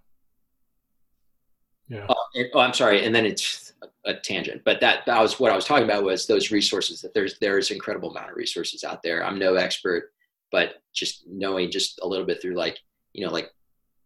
[1.89, 2.05] Yeah.
[2.07, 5.38] Uh, and, oh i'm sorry and then it's a, a tangent but that that was
[5.38, 8.86] what i was talking about was those resources that there's there's incredible amount of resources
[8.86, 9.23] out there.
[9.23, 10.13] I'm no expert
[10.51, 12.79] but just knowing just a little bit through like
[13.11, 13.51] you know like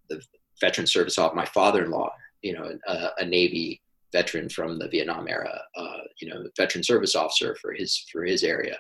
[0.10, 0.22] the
[0.60, 2.12] veteran service off my father-in-law
[2.42, 3.80] you know a, a navy
[4.18, 8.44] veteran from the vietnam era uh, you know veteran service officer for his for his
[8.44, 8.78] area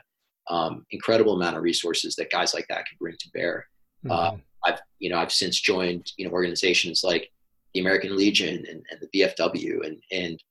[0.49, 3.67] um, incredible amount of resources that guys like that can bring to bear
[4.05, 4.11] mm-hmm.
[4.11, 4.31] uh,
[4.65, 7.31] i've you know i've since joined you know organizations like
[7.73, 10.41] the american legion and, and the vfw and and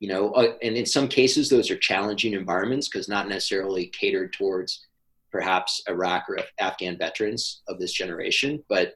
[0.00, 4.32] you know uh, and in some cases those are challenging environments because not necessarily catered
[4.32, 4.86] towards
[5.32, 8.94] perhaps Iraq or Afghan veterans of this generation, but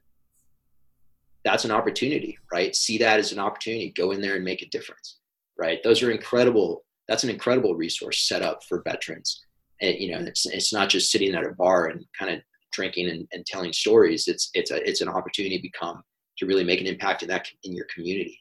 [1.44, 2.76] that's an opportunity, right?
[2.76, 3.92] See that as an opportunity.
[3.96, 5.18] Go in there and make a difference,
[5.58, 5.82] right?
[5.82, 6.84] Those are incredible.
[7.08, 9.44] That's an incredible resource set up for veterans.
[9.80, 12.40] And, you know, it's, it's not just sitting at a bar and kind of
[12.72, 14.26] drinking and, and telling stories.
[14.28, 16.02] It's, it's a, it's an opportunity to become,
[16.38, 18.40] to really make an impact in that, in your community.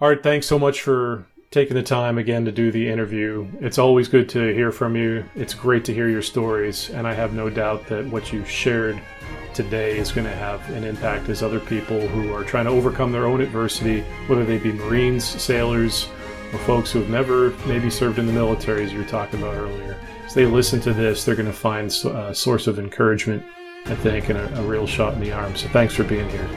[0.00, 3.46] Art, thanks so much for taking the time again to do the interview.
[3.60, 5.24] It's always good to hear from you.
[5.34, 9.00] It's great to hear your stories, and I have no doubt that what you shared
[9.54, 13.12] today is going to have an impact as other people who are trying to overcome
[13.12, 16.08] their own adversity, whether they be Marines, sailors,
[16.52, 19.54] or folks who have never maybe served in the military, as you were talking about
[19.54, 19.96] earlier.
[20.24, 23.42] As they listen to this, they're going to find a uh, source of encouragement,
[23.86, 25.56] I think, and a, a real shot in the arm.
[25.56, 26.48] So thanks for being here.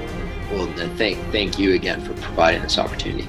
[0.51, 0.65] Well,
[0.97, 3.27] thank, thank you again for providing this opportunity.